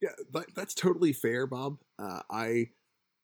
[0.02, 1.78] Yeah, that, that's totally fair, Bob.
[2.00, 2.70] Uh, I,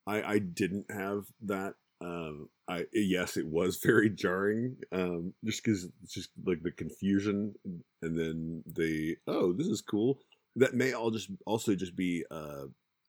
[0.05, 1.73] I, I didn't have that.
[1.99, 4.77] Um, I yes, it was very jarring.
[4.91, 7.55] Um, just because it's just like the confusion,
[8.01, 10.19] and then the oh, this is cool.
[10.55, 12.65] That may all just also just be uh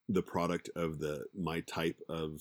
[0.08, 2.40] the product of the my type of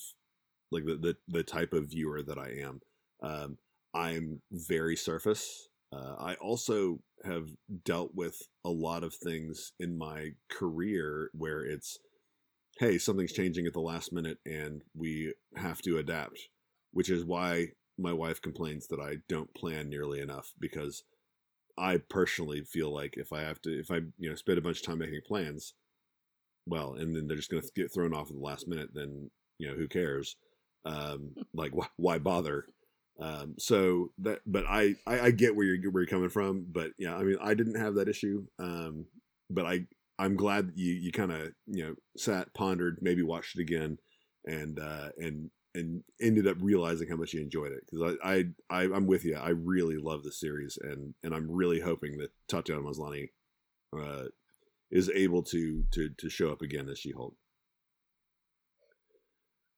[0.72, 2.82] like the the, the type of viewer that I am.
[3.22, 3.58] Um,
[3.94, 5.68] I'm very surface.
[5.92, 7.48] Uh, I also have
[7.86, 11.98] dealt with a lot of things in my career where it's,
[12.80, 16.40] hey, something's changing at the last minute and we have to adapt,
[16.92, 17.68] which is why
[17.98, 21.04] my wife complains that I don't plan nearly enough because
[21.78, 24.80] I personally feel like if I have to, if I, you know, spend a bunch
[24.82, 25.74] of time making plans,
[26.66, 29.32] well, and then they're just going to get thrown off at the last minute, then,
[29.58, 30.36] you know, who cares?
[30.86, 32.66] Um, like, wh- why bother?
[33.20, 36.68] Um, so that, but I, I, I, get where you're where you're coming from.
[36.72, 38.46] But yeah, I mean, I didn't have that issue.
[38.60, 39.06] Um,
[39.50, 39.88] but I,
[40.20, 43.98] I'm glad you you kind of you know sat, pondered, maybe watched it again,
[44.46, 48.46] and uh, and and ended up realizing how much you enjoyed it because I, I,
[48.70, 49.36] I I'm with you.
[49.36, 53.30] I really love the series, and and I'm really hoping that Tatiana Maslany
[53.98, 54.26] uh,
[54.92, 57.36] is able to to to show up again as She Hulk.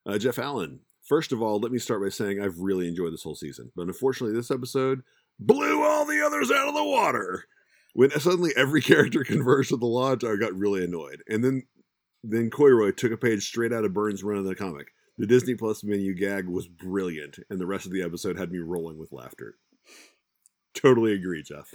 [0.06, 0.80] Uh, Jeff Allen,
[1.10, 3.88] First of all, let me start by saying I've really enjoyed this whole season, but
[3.88, 5.02] unfortunately, this episode
[5.40, 7.46] blew all the others out of the water.
[7.94, 11.24] When suddenly every character converged with the law, I got really annoyed.
[11.28, 11.64] And then,
[12.24, 14.90] then Coiro took a page straight out of Byrne's run of the comic.
[15.18, 18.60] The Disney Plus menu gag was brilliant, and the rest of the episode had me
[18.60, 19.56] rolling with laughter.
[20.76, 21.74] Totally agree, Jeff.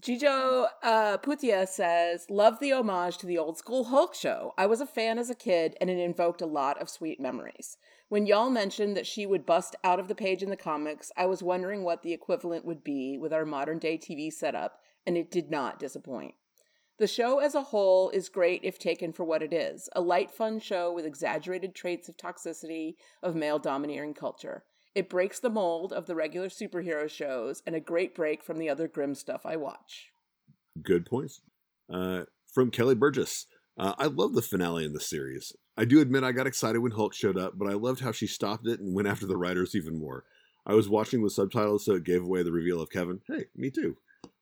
[0.00, 4.54] Gijo uh, Putia says, Love the homage to the old school Hulk show.
[4.56, 7.76] I was a fan as a kid, and it invoked a lot of sweet memories.
[8.08, 11.26] When y'all mentioned that she would bust out of the page in the comics, I
[11.26, 15.30] was wondering what the equivalent would be with our modern day TV setup, and it
[15.30, 16.34] did not disappoint.
[16.98, 20.30] The show as a whole is great if taken for what it is a light,
[20.30, 24.64] fun show with exaggerated traits of toxicity of male domineering culture.
[24.94, 28.68] It breaks the mold of the regular superhero shows and a great break from the
[28.68, 30.12] other grim stuff I watch.
[30.82, 31.40] Good points.
[31.92, 33.46] Uh, from Kelly Burgess.
[33.78, 35.52] Uh, I love the finale in the series.
[35.78, 38.26] I do admit I got excited when Hulk showed up, but I loved how she
[38.26, 40.24] stopped it and went after the writers even more.
[40.66, 43.20] I was watching with subtitles, so it gave away the reveal of Kevin.
[43.26, 43.96] Hey, me too.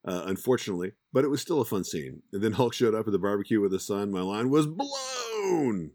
[0.04, 2.22] Uh, unfortunately, but it was still a fun scene.
[2.32, 4.10] And then Hulk showed up at the barbecue with his son.
[4.10, 5.92] My line was blown.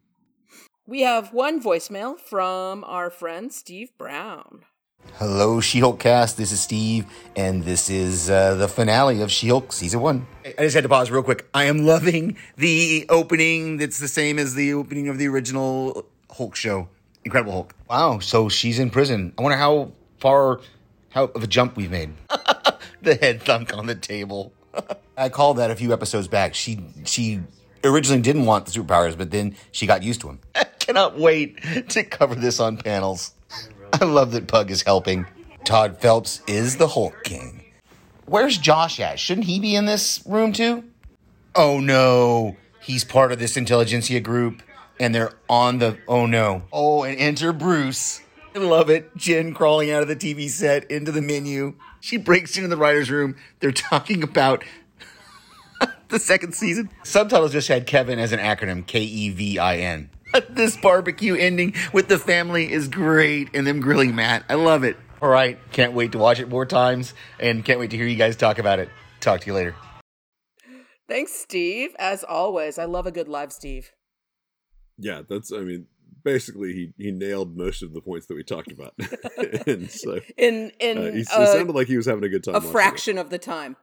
[0.87, 4.65] We have one voicemail from our friend Steve Brown.
[5.13, 6.37] Hello, She Hulk cast.
[6.37, 10.27] This is Steve, and this is uh, the finale of She Hulk season one.
[10.45, 11.47] I just had to pause real quick.
[11.55, 16.55] I am loving the opening that's the same as the opening of the original Hulk
[16.55, 16.87] show.
[17.23, 17.73] Incredible Hulk.
[17.89, 19.33] Wow, so she's in prison.
[19.39, 20.59] I wonder how far
[21.09, 22.13] how of a jump we've made.
[23.01, 24.53] the head thunk on the table.
[25.17, 26.53] I called that a few episodes back.
[26.53, 27.41] She she
[27.83, 30.39] originally didn't want the superpowers, but then she got used to them.
[30.85, 33.33] Cannot wait to cover this on panels.
[33.93, 35.25] I love that Pug is helping.
[35.63, 37.63] Todd Phelps is the Hulk King.
[38.27, 39.19] Where's Josh at?
[39.19, 40.83] Shouldn't he be in this room too?
[41.55, 44.61] Oh no, he's part of this Intelligencia group.
[44.99, 46.63] and they're on the oh no.
[46.71, 48.21] Oh, and enter Bruce.
[48.55, 49.15] I love it.
[49.17, 51.73] Jen crawling out of the TV set into the menu.
[51.99, 53.35] She breaks into the writer's room.
[53.59, 54.63] They're talking about
[56.09, 56.89] the second season.
[57.03, 60.09] Subtitles just had Kevin as an acronym K E V I N.
[60.49, 64.43] This barbecue ending with the family is great and them grilling Matt.
[64.49, 64.97] I love it.
[65.21, 65.57] All right.
[65.71, 68.59] Can't wait to watch it more times and can't wait to hear you guys talk
[68.59, 68.89] about it.
[69.21, 69.75] Talk to you later.
[71.07, 71.95] Thanks, Steve.
[71.99, 73.91] As always, I love a good live Steve.
[74.97, 75.51] Yeah, that's.
[75.51, 75.87] I mean,
[76.23, 78.93] basically, he he nailed most of the points that we talked about,
[79.67, 82.43] and so In in uh, he, it uh, sounded like he was having a good
[82.43, 82.55] time.
[82.55, 82.71] a watching it.
[82.71, 83.75] fraction of the time.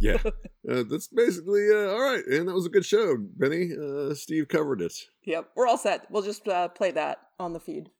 [0.00, 2.24] Yeah, uh, that's basically uh, all right.
[2.26, 3.70] And that was a good show, Benny.
[3.72, 4.94] Uh, Steve covered it.
[5.24, 6.10] Yep, we're all set.
[6.10, 7.90] We'll just uh, play that on the feed.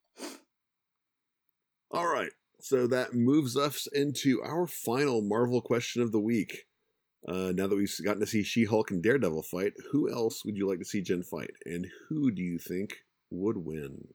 [1.91, 2.31] All right.
[2.61, 6.67] So that moves us into our final Marvel question of the week.
[7.27, 10.57] Uh, now that we've gotten to see She Hulk and Daredevil fight, who else would
[10.57, 11.51] you like to see Jen fight?
[11.67, 12.97] And who do you think
[13.31, 14.09] would win?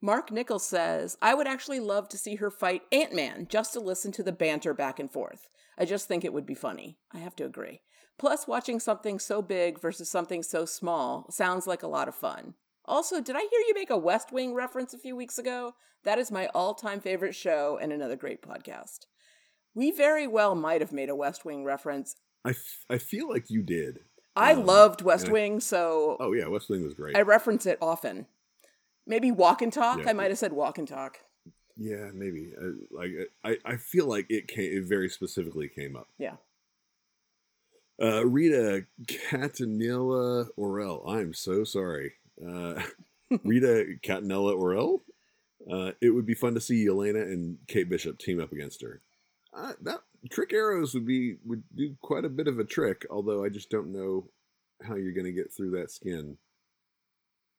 [0.00, 3.80] Mark Nichols says, I would actually love to see her fight Ant Man just to
[3.80, 5.48] listen to the banter back and forth.
[5.78, 6.98] I just think it would be funny.
[7.12, 7.82] I have to agree.
[8.18, 12.54] Plus, watching something so big versus something so small sounds like a lot of fun.
[12.84, 15.74] Also, did I hear you make a West Wing reference a few weeks ago?
[16.04, 19.00] That is my all time favorite show and another great podcast.
[19.74, 22.16] We very well might have made a West Wing reference.
[22.44, 24.00] I, f- I feel like you did.
[24.34, 27.16] I Um, loved West I- Wing, so Oh yeah, West Wing was great.
[27.16, 28.26] I reference it often.
[29.06, 29.98] Maybe walk and talk.
[30.00, 30.08] Yeah.
[30.10, 31.18] I might have said walk and talk.
[31.78, 32.52] Yeah, maybe.
[32.60, 33.12] Uh, like
[33.44, 34.76] I, I feel like it came.
[34.76, 36.08] It very specifically came up.
[36.18, 36.34] Yeah.
[38.02, 41.08] Uh, Rita Catanella Orel.
[41.08, 42.14] I'm so sorry.
[42.44, 42.82] Uh,
[43.44, 45.00] Rita Catanella Orel.
[45.70, 49.00] Uh, it would be fun to see Yelena and Kate Bishop team up against her.
[49.54, 50.00] Uh, that
[50.30, 53.06] trick arrows would be would do quite a bit of a trick.
[53.10, 54.28] Although I just don't know
[54.82, 56.38] how you're going to get through that skin.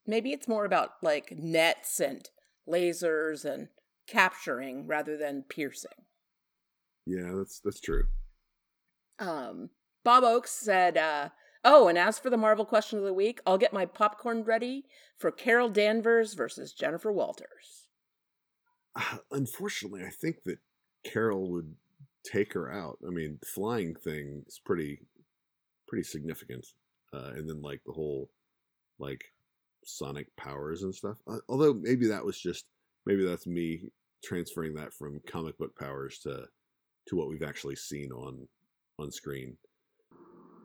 [0.06, 2.28] Maybe it's more about like nets and
[2.68, 3.68] lasers and
[4.10, 5.92] capturing rather than piercing.
[7.06, 8.06] Yeah, that's that's true.
[9.20, 9.70] Um,
[10.04, 11.30] Bob Oakes said, uh,
[11.64, 14.86] Oh, and as for the Marvel question of the week, I'll get my popcorn ready
[15.18, 17.90] for Carol Danvers versus Jennifer Walters.
[18.96, 20.60] Uh, Unfortunately, I think that
[21.04, 21.76] Carol would
[22.24, 23.00] take her out.
[23.06, 25.02] I mean, flying thing is pretty
[25.88, 26.66] pretty significant,
[27.14, 28.30] uh, and then like the whole
[29.00, 29.24] like
[29.84, 31.18] sonic powers and stuff.
[31.28, 32.66] Uh, although maybe that was just
[33.10, 33.90] maybe that's me
[34.24, 36.46] transferring that from comic book powers to
[37.08, 38.48] to what we've actually seen on
[39.00, 39.58] on screen.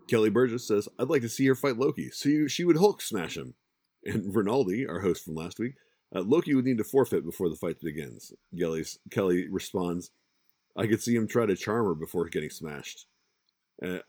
[0.08, 2.10] Kelly Burgess says, "I'd like to see her fight Loki.
[2.10, 3.54] So you, she would Hulk smash him."
[4.06, 5.76] And Rinaldi, our host from last week,
[6.14, 8.34] uh, Loki would need to forfeit before the fight begins.
[8.54, 10.10] Kelly's, Kelly responds,
[10.76, 13.06] "I could see him try to charm her before getting smashed."
[13.82, 14.00] Uh,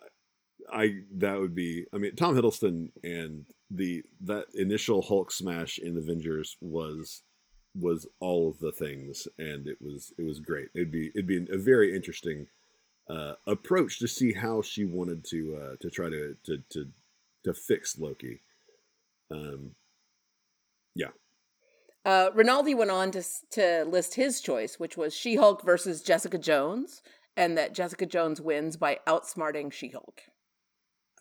[0.69, 1.85] I that would be.
[1.93, 7.23] I mean, Tom Hiddleston and the that initial Hulk smash in Avengers was
[7.77, 10.69] was all of the things, and it was it was great.
[10.73, 12.47] It'd be it'd be a very interesting
[13.09, 16.87] uh, approach to see how she wanted to uh, to try to to to
[17.43, 18.41] to fix Loki.
[19.31, 19.71] Um,
[20.95, 21.09] yeah.
[22.05, 26.37] Uh, Rinaldi went on to, to list his choice, which was She Hulk versus Jessica
[26.37, 27.01] Jones,
[27.35, 30.21] and that Jessica Jones wins by outsmarting She Hulk.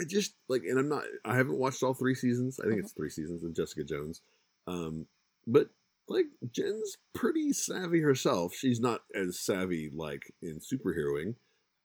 [0.01, 1.05] I just like, and I'm not.
[1.25, 2.61] I haven't watched all three seasons.
[2.61, 4.21] I think it's three seasons of Jessica Jones.
[4.67, 5.07] Um,
[5.47, 5.69] but
[6.09, 8.55] like Jen's pretty savvy herself.
[8.55, 11.35] She's not as savvy like in superheroing,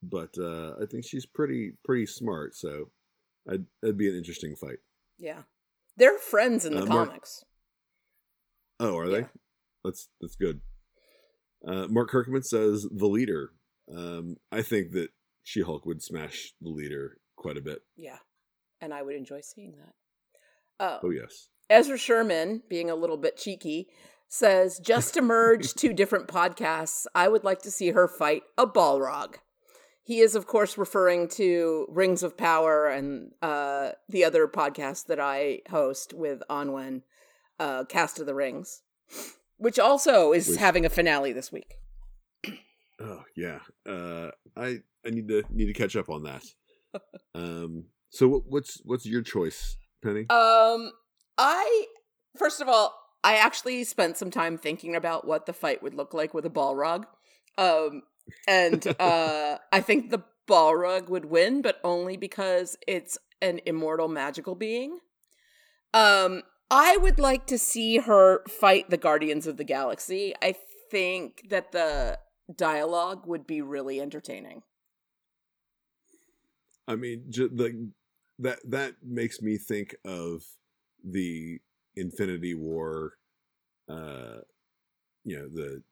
[0.03, 2.55] but uh, I think she's pretty pretty smart.
[2.55, 2.91] So
[3.49, 4.79] I'd, that'd be an interesting fight.
[5.17, 5.43] Yeah.
[5.97, 7.43] They're friends in the Uh, Mark- comics.
[8.79, 9.19] Oh, are they?
[9.19, 9.27] Yeah.
[9.83, 10.61] That's that's good.
[11.65, 13.51] Uh, Mark Kirkman says the leader.
[13.93, 15.09] Um, I think that
[15.43, 17.79] She Hulk would smash the leader quite a bit.
[17.97, 18.19] Yeah.
[18.81, 20.83] And I would enjoy seeing that.
[20.85, 21.49] Uh, Oh yes.
[21.69, 23.87] Ezra Sherman, being a little bit cheeky,
[24.27, 28.65] says just to merge two different podcasts, I would like to see her fight a
[28.67, 29.35] Balrog.
[30.03, 35.19] He is, of course, referring to Rings of Power and uh, the other podcast that
[35.19, 37.03] I host with Onwen,
[37.59, 38.81] uh, Cast of the Rings,
[39.57, 41.75] which also is Which- having a finale this week.
[43.01, 43.59] Oh yeah.
[43.87, 46.43] Uh, I I need to need to catch up on that.
[47.33, 47.85] um.
[48.09, 50.25] So what, what's what's your choice, Penny?
[50.29, 50.91] Um,
[51.39, 51.85] I
[52.37, 52.93] first of all,
[53.23, 56.49] I actually spent some time thinking about what the fight would look like with a
[56.49, 57.05] Balrog.
[57.57, 58.03] Um,
[58.47, 64.53] and uh, I think the Balrog would win, but only because it's an immortal magical
[64.53, 64.99] being.
[65.93, 70.33] Um, I would like to see her fight the Guardians of the Galaxy.
[70.41, 70.55] I
[70.91, 72.19] think that the
[72.55, 74.63] dialogue would be really entertaining.
[76.87, 77.49] I mean, ju-
[78.39, 80.43] that that makes me think of
[81.03, 81.59] the
[81.95, 83.13] Infinity War,
[83.89, 84.39] uh,
[85.23, 85.83] you know, the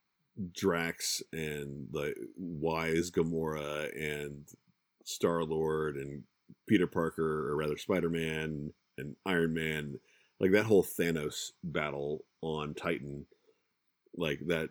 [0.54, 4.46] Drax and the wise Gamora and
[5.04, 6.24] Star Lord and
[6.68, 10.00] Peter Parker, or rather Spider Man and Iron Man,
[10.40, 13.26] like that whole Thanos battle on Titan,
[14.16, 14.70] like that.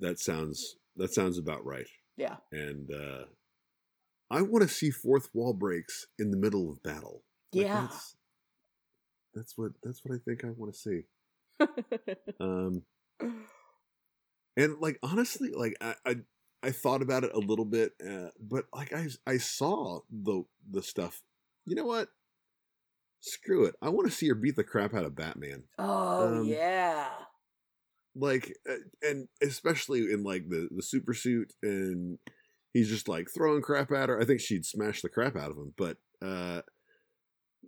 [0.00, 1.88] That sounds that sounds about right.
[2.16, 2.36] Yeah.
[2.52, 3.24] And uh,
[4.30, 7.22] I want to see fourth wall breaks in the middle of battle.
[7.52, 7.80] Like, Yeah.
[7.82, 8.16] That's,
[9.34, 11.02] that's what that's what I think I want to see.
[12.40, 12.82] Um,
[14.56, 16.16] and like honestly, like I, I
[16.62, 20.82] I thought about it a little bit, uh, but like I I saw the the
[20.82, 21.22] stuff.
[21.66, 22.08] You know what?
[23.20, 23.74] Screw it.
[23.82, 25.64] I want to see her beat the crap out of Batman.
[25.78, 27.08] oh Um, yeah.
[28.14, 32.18] Like, uh, and especially in like the the super suit, and
[32.72, 34.20] he's just like throwing crap at her.
[34.20, 36.62] I think she'd smash the crap out of him, but uh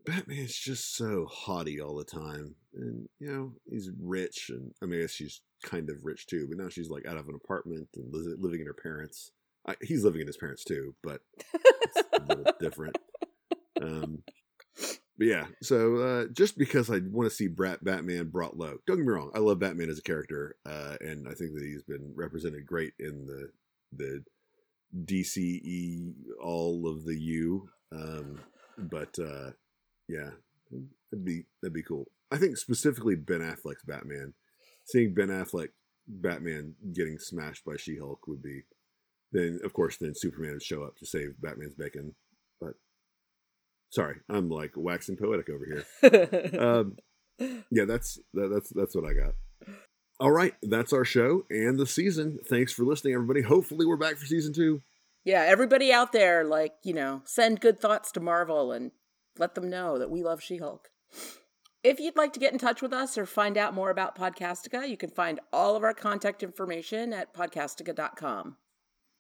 [0.05, 5.01] Batman's just so haughty all the time, and you know he's rich, and I mean,
[5.01, 7.89] I guess she's kind of rich too, but now she's like out of an apartment
[7.97, 9.33] and li- living in her parents.
[9.67, 11.21] I, he's living in his parents too, but
[11.55, 12.97] it's a little different.
[13.81, 14.23] Um,
[15.19, 18.97] but yeah, so uh, just because I want to see Brat Batman brought low, don't
[18.97, 21.83] get me wrong, I love Batman as a character, uh, and I think that he's
[21.83, 23.51] been represented great in the
[23.93, 24.25] the
[25.05, 26.13] DCE
[26.43, 27.69] all of the U.
[27.93, 28.41] Um,
[28.79, 29.51] but uh,
[30.11, 30.31] yeah,
[31.11, 32.07] that'd be that'd be cool.
[32.31, 34.35] I think specifically Ben Affleck's Batman,
[34.87, 35.69] seeing Ben Affleck
[36.07, 38.63] Batman getting smashed by She Hulk would be.
[39.33, 42.15] Then of course, then Superman would show up to save Batman's bacon.
[42.61, 42.75] But
[43.91, 46.61] sorry, I'm like waxing poetic over here.
[46.61, 46.97] Um,
[47.71, 49.35] yeah, that's that, that's that's what I got.
[50.19, 52.39] All right, that's our show and the season.
[52.49, 53.43] Thanks for listening, everybody.
[53.43, 54.83] Hopefully, we're back for season two.
[55.25, 58.91] yeah, everybody out there, like, you know, send good thoughts to Marvel and
[59.41, 60.91] let them know that we love She Hulk.
[61.83, 64.87] If you'd like to get in touch with us or find out more about Podcastica,
[64.87, 68.59] you can find all of our contact information at podcastica.com.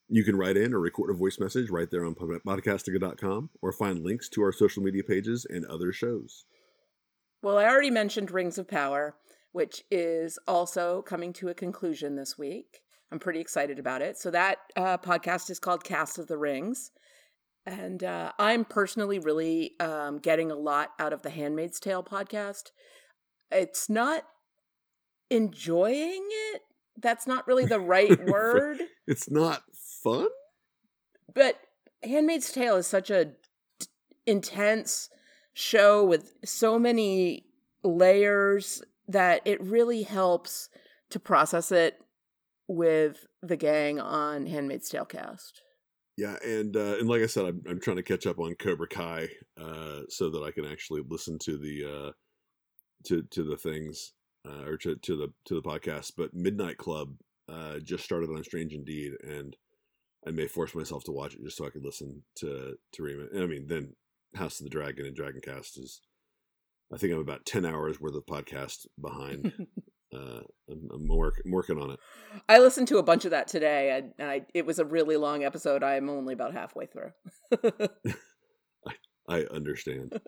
[0.08, 4.04] You can write in or record a voice message right there on podcastica.com or find
[4.04, 6.44] links to our social media pages and other shows.
[7.42, 9.14] Well, I already mentioned Rings of Power,
[9.52, 12.82] which is also coming to a conclusion this week.
[13.10, 14.18] I'm pretty excited about it.
[14.18, 16.90] So, that uh, podcast is called Cast of the Rings.
[17.66, 22.70] And uh, I'm personally really um, getting a lot out of the Handmaid's Tale podcast.
[23.50, 24.24] It's not
[25.28, 26.62] enjoying it.
[27.00, 28.78] That's not really the right word.
[29.06, 29.62] It's not
[30.02, 30.28] fun.
[31.34, 31.60] but
[32.02, 33.32] Handmaid's Tale is such a
[34.26, 35.10] intense
[35.52, 37.44] show with so many
[37.82, 40.68] layers that it really helps
[41.10, 41.98] to process it
[42.68, 45.62] with the gang on Handmaid's Tale cast.
[46.20, 48.86] Yeah, and uh, and like I said, I'm, I'm trying to catch up on Cobra
[48.86, 52.12] Kai uh, so that I can actually listen to the uh,
[53.06, 54.12] to to the things
[54.46, 56.12] uh, or to, to the to the podcast.
[56.18, 57.14] But Midnight Club
[57.48, 59.56] uh, just started on Strange Indeed, and
[60.26, 63.42] I may force myself to watch it just so I could listen to to Rima.
[63.42, 63.94] I mean, then
[64.34, 66.02] House of the Dragon and Dragon Cast is.
[66.92, 69.54] I think I'm about ten hours worth of podcast behind.
[70.14, 72.00] uh, I'm, I'm, work, I'm working on it.
[72.48, 75.44] I listened to a bunch of that today, and, I, it was a really long
[75.44, 75.82] episode.
[75.82, 77.12] I'm only about halfway through.
[79.28, 80.20] I understand.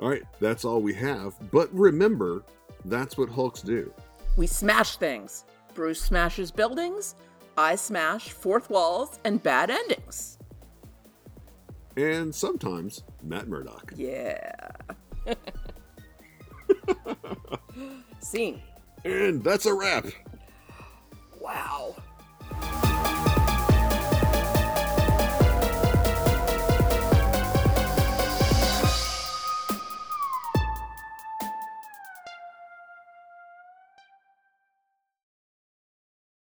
[0.00, 1.34] all right, that's all we have.
[1.52, 2.44] But remember,
[2.84, 3.92] that's what Hulks do.
[4.36, 5.44] we smash things.
[5.74, 7.14] Bruce smashes buildings.
[7.58, 10.38] I smash fourth walls and bad endings.
[11.96, 13.92] And sometimes Matt Murdock.
[13.96, 14.52] Yeah.
[18.20, 18.62] Scene.
[19.04, 20.06] And that's a wrap.
[21.40, 21.96] Wow.